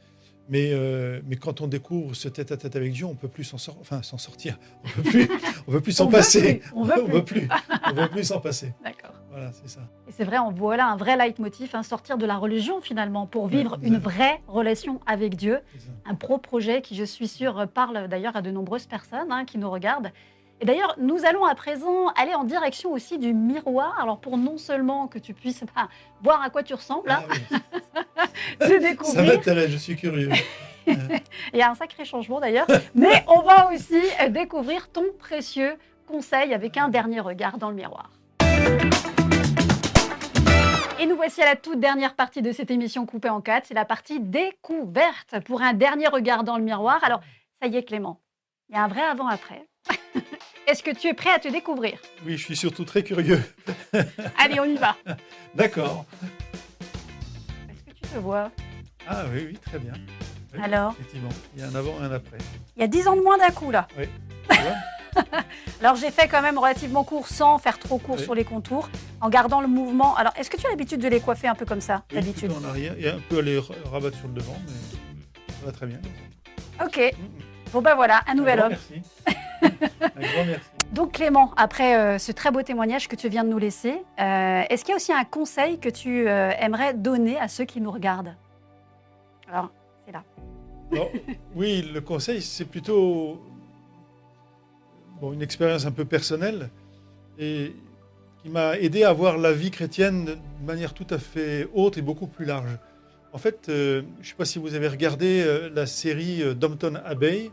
Mais, 0.49 0.71
euh, 0.73 1.21
mais 1.27 1.37
quand 1.37 1.61
on 1.61 1.67
découvre 1.67 2.13
ce 2.13 2.27
tête-à-tête 2.27 2.75
avec 2.75 2.91
Dieu, 2.91 3.05
on 3.05 3.15
peut 3.15 3.29
plus 3.29 3.45
s'en 3.45 3.57
sor- 3.57 3.77
enfin, 3.79 4.03
s'en 4.03 4.17
sortir. 4.17 4.59
On 4.83 4.89
peut 5.01 5.09
plus, 5.09 5.27
on 5.65 5.71
peut 5.71 5.81
plus 5.81 5.91
s'en 5.95 6.07
passer. 6.07 6.55
plus, 6.55 6.71
on 6.75 6.83
veut 6.83 6.93
on 7.03 7.07
veut 7.07 7.23
plus. 7.23 7.47
On 7.89 7.93
veut 7.93 8.09
plus 8.09 8.25
s'en 8.25 8.39
passer. 8.41 8.73
D'accord. 8.83 9.00
Voilà, 9.31 9.51
c'est 9.53 9.69
ça. 9.69 9.79
Et 10.09 10.11
c'est 10.11 10.25
vrai, 10.25 10.39
on 10.39 10.51
voit 10.51 10.75
là 10.75 10.87
un 10.87 10.97
vrai 10.97 11.15
leitmotiv, 11.15 11.69
hein, 11.73 11.83
sortir 11.83 12.17
de 12.17 12.25
la 12.25 12.35
religion 12.35 12.81
finalement 12.81 13.27
pour 13.27 13.47
vivre 13.47 13.79
une 13.81 13.97
vraie 13.97 14.41
relation 14.47 14.99
avec 15.05 15.35
Dieu. 15.35 15.59
Un 16.05 16.15
pro-projet 16.15 16.81
qui, 16.81 16.95
je 16.95 17.05
suis 17.05 17.29
sûre, 17.29 17.65
parle 17.73 18.09
d'ailleurs 18.09 18.35
à 18.35 18.41
de 18.41 18.51
nombreuses 18.51 18.87
personnes 18.87 19.31
hein, 19.31 19.45
qui 19.45 19.57
nous 19.57 19.71
regardent. 19.71 20.11
Et 20.59 20.65
d'ailleurs, 20.65 20.95
nous 20.99 21.25
allons 21.25 21.45
à 21.45 21.55
présent 21.55 22.09
aller 22.09 22.35
en 22.35 22.43
direction 22.43 22.91
aussi 22.91 23.17
du 23.17 23.33
miroir. 23.33 23.97
Alors 24.01 24.19
pour 24.19 24.37
non 24.37 24.57
seulement 24.57 25.07
que 25.07 25.17
tu 25.17 25.33
puisses 25.33 25.63
bah, 25.75 25.87
voir 26.21 26.41
à 26.41 26.49
quoi 26.49 26.61
tu 26.61 26.73
ressembles, 26.73 27.09
ah, 27.09 27.23
hein, 27.49 27.59
oui. 28.61 28.79
découvrir. 28.79 29.15
Ça 29.15 29.23
m'intéresse, 29.23 29.71
je 29.71 29.77
suis 29.77 29.95
curieux. 29.95 30.29
Il 30.87 31.57
y 31.59 31.61
a 31.61 31.71
un 31.71 31.75
sacré 31.75 32.03
changement 32.03 32.41
d'ailleurs. 32.41 32.67
Mais 32.93 33.23
on 33.27 33.41
va 33.41 33.71
aussi 33.71 34.01
découvrir 34.29 34.89
ton 34.89 35.05
précieux 35.17 35.77
conseil 36.05 36.53
avec 36.53 36.75
un 36.75 36.89
dernier 36.89 37.21
regard 37.21 37.57
dans 37.57 37.69
le 37.69 37.75
miroir. 37.75 38.11
Et 41.01 41.07
nous 41.07 41.15
voici 41.15 41.41
à 41.41 41.45
la 41.45 41.55
toute 41.55 41.79
dernière 41.79 42.13
partie 42.13 42.43
de 42.43 42.51
cette 42.51 42.69
émission 42.69 43.07
coupée 43.07 43.29
en 43.29 43.41
quatre. 43.41 43.65
C'est 43.65 43.73
la 43.73 43.85
partie 43.85 44.19
découverte 44.19 45.39
pour 45.45 45.63
un 45.63 45.73
dernier 45.73 46.07
regard 46.07 46.43
dans 46.43 46.59
le 46.59 46.63
miroir. 46.63 47.03
Alors, 47.03 47.21
ça 47.59 47.65
y 47.65 47.75
est, 47.75 47.81
Clément, 47.81 48.21
il 48.69 48.75
y 48.75 48.77
a 48.77 48.83
un 48.83 48.87
vrai 48.87 49.01
avant-après. 49.01 49.67
Est-ce 50.67 50.83
que 50.83 50.91
tu 50.91 51.07
es 51.07 51.15
prêt 51.15 51.31
à 51.31 51.39
te 51.39 51.47
découvrir? 51.47 51.99
Oui, 52.23 52.37
je 52.37 52.43
suis 52.43 52.55
surtout 52.55 52.85
très 52.85 53.01
curieux. 53.01 53.41
Allez, 54.37 54.59
on 54.59 54.65
y 54.65 54.75
va. 54.75 54.95
D'accord. 55.55 56.05
Est-ce 57.67 57.83
que 57.83 57.97
tu 57.99 58.01
te 58.01 58.19
vois? 58.19 58.51
Ah 59.07 59.23
oui, 59.33 59.47
oui, 59.47 59.57
très 59.57 59.79
bien. 59.79 59.93
Alors? 60.61 60.91
Effectivement, 60.99 61.29
il 61.55 61.61
y 61.61 61.63
a 61.63 61.67
un 61.67 61.73
avant 61.73 61.99
et 61.99 62.03
un 62.03 62.11
après. 62.11 62.37
Il 62.75 62.81
y 62.81 62.83
a 62.83 62.87
10 62.87 63.07
ans 63.07 63.15
de 63.15 63.21
moins 63.21 63.39
d'un 63.39 63.49
coup, 63.49 63.71
là. 63.71 63.87
Oui. 63.97 64.05
Alors 65.81 65.95
j'ai 65.95 66.11
fait 66.11 66.27
quand 66.27 66.41
même 66.41 66.57
relativement 66.57 67.03
court 67.03 67.27
sans 67.27 67.57
faire 67.57 67.79
trop 67.79 67.97
court 67.97 68.19
sur 68.19 68.35
les 68.35 68.43
contours, 68.43 68.89
en 69.19 69.29
gardant 69.29 69.61
le 69.61 69.67
mouvement. 69.67 70.15
Alors 70.15 70.33
est-ce 70.37 70.49
que 70.49 70.57
tu 70.57 70.65
as 70.67 70.69
l'habitude 70.69 71.01
de 71.01 71.07
les 71.07 71.19
coiffer 71.19 71.47
un 71.47 71.55
peu 71.55 71.65
comme 71.65 71.81
ça 71.81 72.03
oui, 72.11 72.15
d'habitude 72.15 72.51
en 72.51 72.67
arrière 72.67 72.95
et 72.97 73.09
un 73.09 73.19
peu 73.29 73.39
à 73.39 73.41
les 73.41 73.59
rabattre 73.91 74.17
sur 74.17 74.27
le 74.27 74.33
devant, 74.33 74.57
mais 74.65 75.53
ça 75.53 75.65
va 75.65 75.71
très 75.71 75.87
bien. 75.87 75.99
Ok. 76.83 76.97
Mm, 76.97 77.23
mm. 77.23 77.51
Bon 77.73 77.81
ben 77.81 77.95
voilà, 77.95 78.21
un 78.27 78.35
nouvel 78.35 78.59
homme. 78.59 78.69
Merci. 78.69 79.01
un 80.01 80.21
grand 80.21 80.45
merci. 80.45 80.69
Donc 80.91 81.13
Clément, 81.13 81.53
après 81.55 81.97
euh, 81.97 82.17
ce 82.17 82.33
très 82.33 82.51
beau 82.51 82.61
témoignage 82.63 83.07
que 83.07 83.15
tu 83.15 83.29
viens 83.29 83.45
de 83.45 83.49
nous 83.49 83.57
laisser, 83.57 84.03
euh, 84.19 84.63
est-ce 84.69 84.83
qu'il 84.83 84.91
y 84.91 84.93
a 84.93 84.97
aussi 84.97 85.13
un 85.13 85.23
conseil 85.23 85.79
que 85.79 85.87
tu 85.87 86.27
euh, 86.27 86.51
aimerais 86.59 86.93
donner 86.93 87.39
à 87.39 87.47
ceux 87.47 87.63
qui 87.63 87.79
nous 87.79 87.91
regardent? 87.91 88.35
Alors, 89.49 89.71
c'est 90.05 90.11
là. 90.11 90.23
oui, 91.55 91.89
le 91.93 92.01
conseil, 92.01 92.41
c'est 92.41 92.65
plutôt 92.65 93.41
une 95.21 95.41
expérience 95.41 95.85
un 95.85 95.91
peu 95.91 96.05
personnelle 96.05 96.69
et 97.37 97.73
qui 98.41 98.49
m'a 98.49 98.77
aidé 98.77 99.03
à 99.03 99.13
voir 99.13 99.37
la 99.37 99.53
vie 99.53 99.71
chrétienne 99.71 100.25
de 100.25 100.65
manière 100.65 100.93
tout 100.93 101.07
à 101.09 101.19
fait 101.19 101.67
haute 101.73 101.97
et 101.97 102.01
beaucoup 102.01 102.27
plus 102.27 102.45
large. 102.45 102.77
En 103.33 103.37
fait, 103.37 103.69
euh, 103.69 104.01
je 104.19 104.25
ne 104.25 104.29
sais 104.29 104.35
pas 104.35 104.45
si 104.45 104.59
vous 104.59 104.73
avez 104.73 104.87
regardé 104.87 105.41
euh, 105.41 105.69
la 105.73 105.85
série 105.85 106.41
euh, 106.41 106.53
Dompton 106.53 106.99
Abbey, 107.05 107.51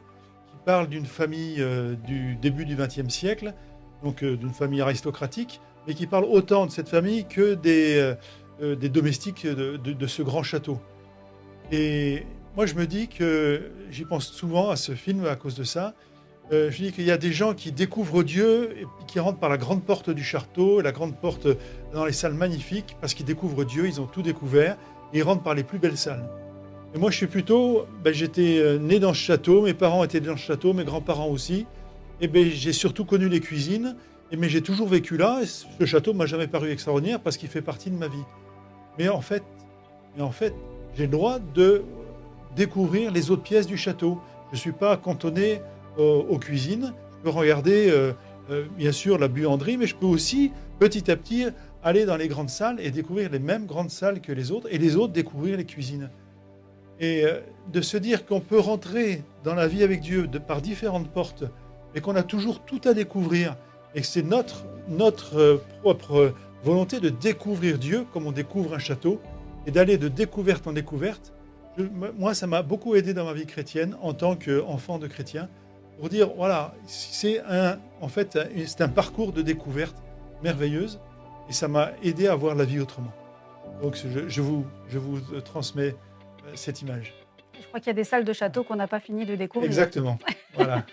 qui 0.50 0.57
parle 0.64 0.88
d'une 0.88 1.07
famille 1.07 1.64
du 2.07 2.35
début 2.37 2.64
du 2.64 2.74
XXe 2.74 3.09
siècle, 3.09 3.54
donc 4.02 4.22
d'une 4.22 4.52
famille 4.52 4.81
aristocratique, 4.81 5.61
mais 5.87 5.94
qui 5.94 6.07
parle 6.07 6.24
autant 6.24 6.66
de 6.66 6.70
cette 6.70 6.88
famille 6.88 7.24
que 7.26 7.54
des, 7.54 8.14
des 8.61 8.88
domestiques 8.90 9.46
de, 9.46 9.76
de, 9.76 10.07
ce 10.07 10.20
grand 10.20 10.42
château. 10.42 10.78
Et 11.72 12.24
moi, 12.54 12.66
je 12.66 12.74
me 12.74 12.87
dis 12.87 13.09
que 13.09 13.70
j'y 13.90 14.04
pense 14.04 14.26
souvent 14.26 14.68
à 14.68 14.76
ce 14.76 14.92
film 14.92 15.24
à 15.24 15.37
cause 15.37 15.54
de 15.54 15.64
ça, 15.64 15.94
euh, 16.53 16.71
je 16.71 16.85
dis 16.85 16.93
qu'il 16.93 17.05
y 17.05 17.11
a 17.11 17.19
des 17.19 17.33
gens 17.33 17.55
qui 17.55 17.73
découvrent 17.73 18.23
Dieu 18.23 18.77
et 18.79 18.87
qui 19.07 19.21
rentrent 19.21 19.39
par 19.39 19.51
la 19.51 19.59
grande 19.59 19.83
porte 19.83 20.11
du 20.11 20.25
château, 20.25 20.81
la 20.81 20.93
grande 20.93 21.15
porte 21.15 21.47
dans 21.93 22.05
les 22.05 22.13
salles 22.13 22.35
magnifiques, 22.35 22.97
parce 23.01 23.15
qu'ils 23.15 23.27
découvrent 23.27 23.65
Dieu, 23.65 23.87
ils 23.87 24.01
ont 24.01 24.07
tout 24.07 24.23
découvert, 24.23 24.77
ils 25.13 25.23
rentrent 25.23 25.43
par 25.43 25.55
les 25.55 25.65
plus 25.65 25.79
belles 25.79 25.99
salles. 25.99 26.29
Et 26.95 26.99
moi, 26.99 27.11
je 27.11 27.17
suis 27.17 27.27
plutôt, 27.27 27.87
ben, 28.03 28.15
j'étais 28.15 28.59
euh, 28.59 28.79
né 28.79 28.99
dans 28.99 29.13
ce 29.13 29.21
château, 29.21 29.63
mes 29.63 29.75
parents 29.75 30.05
étaient 30.05 30.21
dans 30.21 30.37
ce 30.37 30.43
château, 30.43 30.73
mes 30.73 30.85
grands-parents 30.85 31.29
aussi, 31.29 31.67
et 32.21 32.29
ben, 32.29 32.49
j'ai 32.49 32.73
surtout 32.73 33.05
connu 33.05 33.29
les 33.29 33.41
cuisines, 33.41 33.97
mais 34.37 34.49
j'ai 34.49 34.63
toujours 34.63 34.89
vécu 34.89 35.17
là, 35.17 35.41
et 35.43 35.47
ce 35.47 35.85
château 35.87 36.15
m'a 36.15 36.27
jamais 36.27 36.47
paru 36.47 36.71
extraordinaire 36.71 37.21
parce 37.21 37.37
qu'il 37.37 37.49
fait 37.49 37.63
partie 37.63 37.91
de 37.91 37.97
ma 37.97 38.09
vie. 38.09 38.25
Mais 38.99 39.09
en 39.09 39.21
fait, 39.21 39.43
mais 40.17 40.23
en 40.23 40.31
fait 40.31 40.53
j'ai 40.97 41.05
le 41.05 41.13
droit 41.13 41.39
de 41.39 41.85
découvrir 42.57 43.13
les 43.13 43.31
autres 43.31 43.43
pièces 43.43 43.67
du 43.67 43.77
château. 43.77 44.21
Je 44.51 44.57
ne 44.57 44.61
suis 44.61 44.73
pas 44.73 44.97
cantonné 44.97 45.63
aux 45.99 46.39
cuisines. 46.39 46.93
Je 47.19 47.25
peux 47.25 47.31
regarder, 47.31 47.91
euh, 47.91 48.13
euh, 48.51 48.67
bien 48.77 48.93
sûr, 48.93 49.19
la 49.19 49.29
buanderie, 49.29 49.77
mais 49.77 49.87
je 49.87 49.97
peux 49.97 50.07
aussi, 50.07 50.53
petit 50.79 51.11
à 51.11 51.17
petit, 51.17 51.47
aller 51.83 52.05
dans 52.05 52.17
les 52.17 52.29
grandes 52.29 52.51
salles 52.51 52.79
et 52.81 52.91
découvrir 52.91 53.31
les 53.31 53.39
mêmes 53.39 53.67
grandes 53.67 53.91
salles 53.91 54.21
que 54.21 54.33
les 54.33 54.53
autres, 54.53 54.69
et 54.71 54.79
les 54.79 54.97
autres 54.97 55.13
découvrir 55.13 55.57
les 55.57 55.65
cuisines. 55.65 56.11
Et 57.01 57.25
euh, 57.25 57.41
de 57.73 57.81
se 57.81 57.97
dire 57.97 58.25
qu'on 58.25 58.41
peut 58.41 58.59
rentrer 58.59 59.23
dans 59.45 59.55
la 59.55 59.67
vie 59.67 59.83
avec 59.83 60.01
Dieu 60.01 60.27
de, 60.27 60.39
par 60.39 60.63
différentes 60.63 61.09
portes, 61.09 61.45
et 61.95 62.01
qu'on 62.01 62.15
a 62.17 62.23
toujours 62.23 62.61
tout 62.61 62.81
à 62.85 62.95
découvrir, 62.95 63.57
et 63.95 64.01
que 64.01 64.07
c'est 64.07 64.23
notre, 64.23 64.65
notre 64.89 65.63
propre 65.81 66.35
volonté 66.63 67.01
de 67.01 67.09
découvrir 67.09 67.79
Dieu 67.79 68.05
comme 68.13 68.27
on 68.27 68.33
découvre 68.33 68.75
un 68.75 68.79
château, 68.79 69.21
et 69.67 69.71
d'aller 69.71 69.99
de 69.99 70.09
découverte 70.09 70.67
en 70.67 70.73
découverte. 70.73 71.33
moi, 72.17 72.35
ça 72.35 72.47
m'a 72.47 72.63
beaucoup 72.63 72.95
aidé 72.95 73.13
dans 73.13 73.25
ma 73.25 73.33
vie 73.33 73.47
chrétienne 73.47 73.97
en 74.01 74.15
tant 74.15 74.37
qu'enfant 74.37 74.99
de 74.99 75.07
chrétien, 75.07 75.49
pour 75.99 76.09
dire, 76.09 76.31
voilà, 76.37 76.75
c'est 76.87 77.41
un, 77.41 77.79
en 78.01 78.09
fait, 78.09 78.39
c'est 78.67 78.81
un 78.81 78.89
parcours 78.89 79.33
de 79.33 79.43
découverte 79.43 79.97
merveilleuse 80.43 81.01
et 81.49 81.53
ça 81.53 81.67
m'a 81.67 81.91
aidé 82.05 82.29
à 82.29 82.37
voir 82.37 82.55
la 82.55 82.65
vie 82.65 82.79
autrement. 82.79 83.13
Donc 83.83 83.97
je, 83.97 84.41
vous, 84.41 84.65
je 84.89 84.99
vous 84.99 85.21
transmets 85.41 85.95
euh, 86.47 86.53
cette 86.55 86.83
image. 86.83 87.15
Je 87.61 87.67
crois 87.67 87.81
qu'il 87.81 87.89
y 87.89 87.91
a 87.91 87.95
des 87.95 88.05
salles 88.05 88.25
de 88.25 88.33
château 88.33 88.63
qu'on 88.63 88.77
n'a 88.77 88.87
pas 88.87 89.01
fini 89.01 89.27
de 89.27 89.35
découvrir. 89.35 89.69
Exactement. 89.69 90.19
Voilà. 90.55 90.85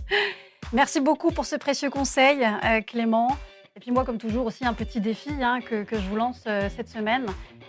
Merci 0.72 1.00
beaucoup 1.00 1.32
pour 1.32 1.44
ce 1.44 1.56
précieux 1.56 1.90
conseil, 1.90 2.42
euh, 2.42 2.80
Clément. 2.80 3.36
Et 3.76 3.80
puis 3.80 3.90
moi, 3.90 4.04
comme 4.04 4.18
toujours, 4.18 4.46
aussi 4.46 4.64
un 4.64 4.74
petit 4.74 5.00
défi 5.00 5.30
hein, 5.42 5.60
que, 5.60 5.84
que, 5.84 5.96
je 5.96 6.08
vous 6.08 6.16
lance 6.16 6.44
euh, 6.46 6.68
cette 6.74 6.88
semaine. 6.88 7.26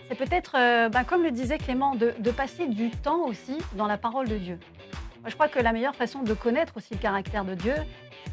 C'est 0.08 0.16
peut-être, 0.16 0.52
ben, 0.90 1.04
comme 1.04 1.22
le 1.22 1.30
disait 1.30 1.56
Clément, 1.56 1.94
de, 1.94 2.12
de 2.18 2.30
passer 2.30 2.66
du 2.66 2.90
temps 2.90 3.24
aussi 3.26 3.56
dans 3.76 3.86
la 3.86 3.96
parole 3.96 4.28
de 4.28 4.36
Dieu 4.36 4.58
je 5.26 5.34
crois 5.34 5.48
que 5.48 5.58
la 5.58 5.72
meilleure 5.72 5.94
façon 5.94 6.22
de 6.22 6.34
connaître 6.34 6.76
aussi 6.76 6.94
le 6.94 6.98
caractère 6.98 7.44
de 7.44 7.54
Dieu, 7.54 7.74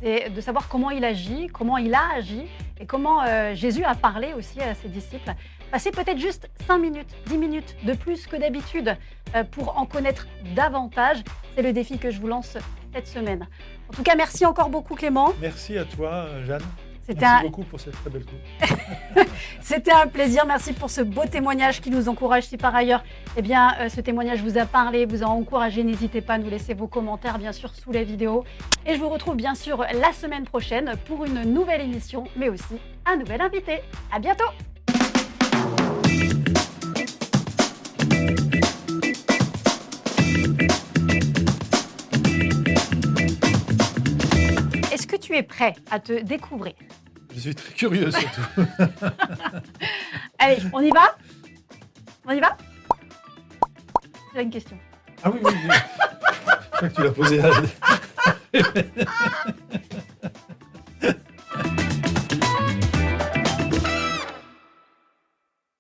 c'est 0.01 0.29
de 0.29 0.41
savoir 0.41 0.67
comment 0.67 0.89
il 0.89 1.03
agit, 1.03 1.47
comment 1.47 1.77
il 1.77 1.93
a 1.93 2.13
agi 2.15 2.47
et 2.79 2.85
comment 2.85 3.23
euh, 3.23 3.53
Jésus 3.53 3.83
a 3.83 3.95
parlé 3.95 4.33
aussi 4.33 4.61
à 4.61 4.73
ses 4.73 4.89
disciples. 4.89 5.33
Passer 5.71 5.91
peut-être 5.91 6.17
juste 6.17 6.49
5 6.65 6.77
minutes, 6.77 7.15
10 7.27 7.37
minutes 7.37 7.75
de 7.83 7.93
plus 7.93 8.25
que 8.25 8.35
d'habitude 8.35 8.95
euh, 9.35 9.43
pour 9.43 9.77
en 9.77 9.85
connaître 9.85 10.27
davantage. 10.55 11.17
C'est 11.55 11.61
le 11.61 11.73
défi 11.73 11.97
que 11.97 12.09
je 12.09 12.19
vous 12.19 12.27
lance 12.27 12.57
cette 12.93 13.07
semaine. 13.07 13.47
En 13.89 13.93
tout 13.93 14.03
cas, 14.03 14.15
merci 14.15 14.45
encore 14.45 14.69
beaucoup 14.69 14.95
Clément. 14.95 15.33
Merci 15.41 15.77
à 15.77 15.85
toi 15.85 16.27
Jeanne. 16.45 16.63
Merci 17.15 17.43
beaucoup 17.43 17.63
pour 17.63 17.79
cette 17.79 17.93
très 17.93 18.09
belle 18.09 18.25
coupe. 18.25 19.27
C'était 19.61 19.91
un 19.91 20.07
plaisir. 20.07 20.45
Merci 20.45 20.73
pour 20.73 20.89
ce 20.89 21.01
beau 21.01 21.25
témoignage 21.25 21.81
qui 21.81 21.89
nous 21.89 22.09
encourage. 22.09 22.43
Si 22.43 22.57
par 22.57 22.75
ailleurs, 22.75 23.03
eh 23.37 23.41
bien, 23.41 23.75
euh, 23.79 23.89
ce 23.89 24.01
témoignage 24.01 24.41
vous 24.41 24.57
a 24.57 24.65
parlé, 24.65 25.05
vous 25.05 25.23
a 25.23 25.27
encouragé, 25.27 25.83
n'hésitez 25.83 26.21
pas 26.21 26.33
à 26.33 26.37
nous 26.37 26.49
laisser 26.49 26.73
vos 26.73 26.87
commentaires, 26.87 27.37
bien 27.37 27.51
sûr, 27.51 27.73
sous 27.75 27.91
la 27.91 28.03
vidéo. 28.03 28.43
Et 28.85 28.95
je 28.95 28.99
vous 28.99 29.09
retrouve 29.09 29.35
bien 29.35 29.55
sûr 29.55 29.79
la 29.79 30.13
semaine 30.13 30.45
prochaine 30.45 30.93
pour 31.05 31.25
une 31.25 31.43
nouvelle 31.43 31.81
émission, 31.81 32.25
mais 32.35 32.49
aussi 32.49 32.77
un 33.05 33.17
nouvel 33.17 33.41
invité. 33.41 33.81
À 34.11 34.19
bientôt. 34.19 34.49
tu 45.29 45.35
es 45.35 45.43
prêt 45.43 45.75
à 45.91 45.99
te 45.99 46.23
découvrir 46.23 46.73
Je 47.35 47.39
suis 47.39 47.53
très 47.53 47.71
curieux 47.73 48.09
surtout. 48.09 48.41
Allez, 50.39 50.57
on 50.73 50.81
y 50.81 50.89
va? 50.89 51.15
On 52.25 52.31
y 52.31 52.39
va? 52.39 52.57
J'ai 54.33 54.41
une 54.41 54.49
question. 54.49 54.75
Ah 55.23 55.29
oui, 55.29 55.39
oui, 55.43 55.51
oui. 55.53 55.75
Je 56.71 56.77
crois 56.77 56.89
que 56.89 56.95
tu 56.95 57.03
l'as 57.03 57.11
posée. 57.11 57.41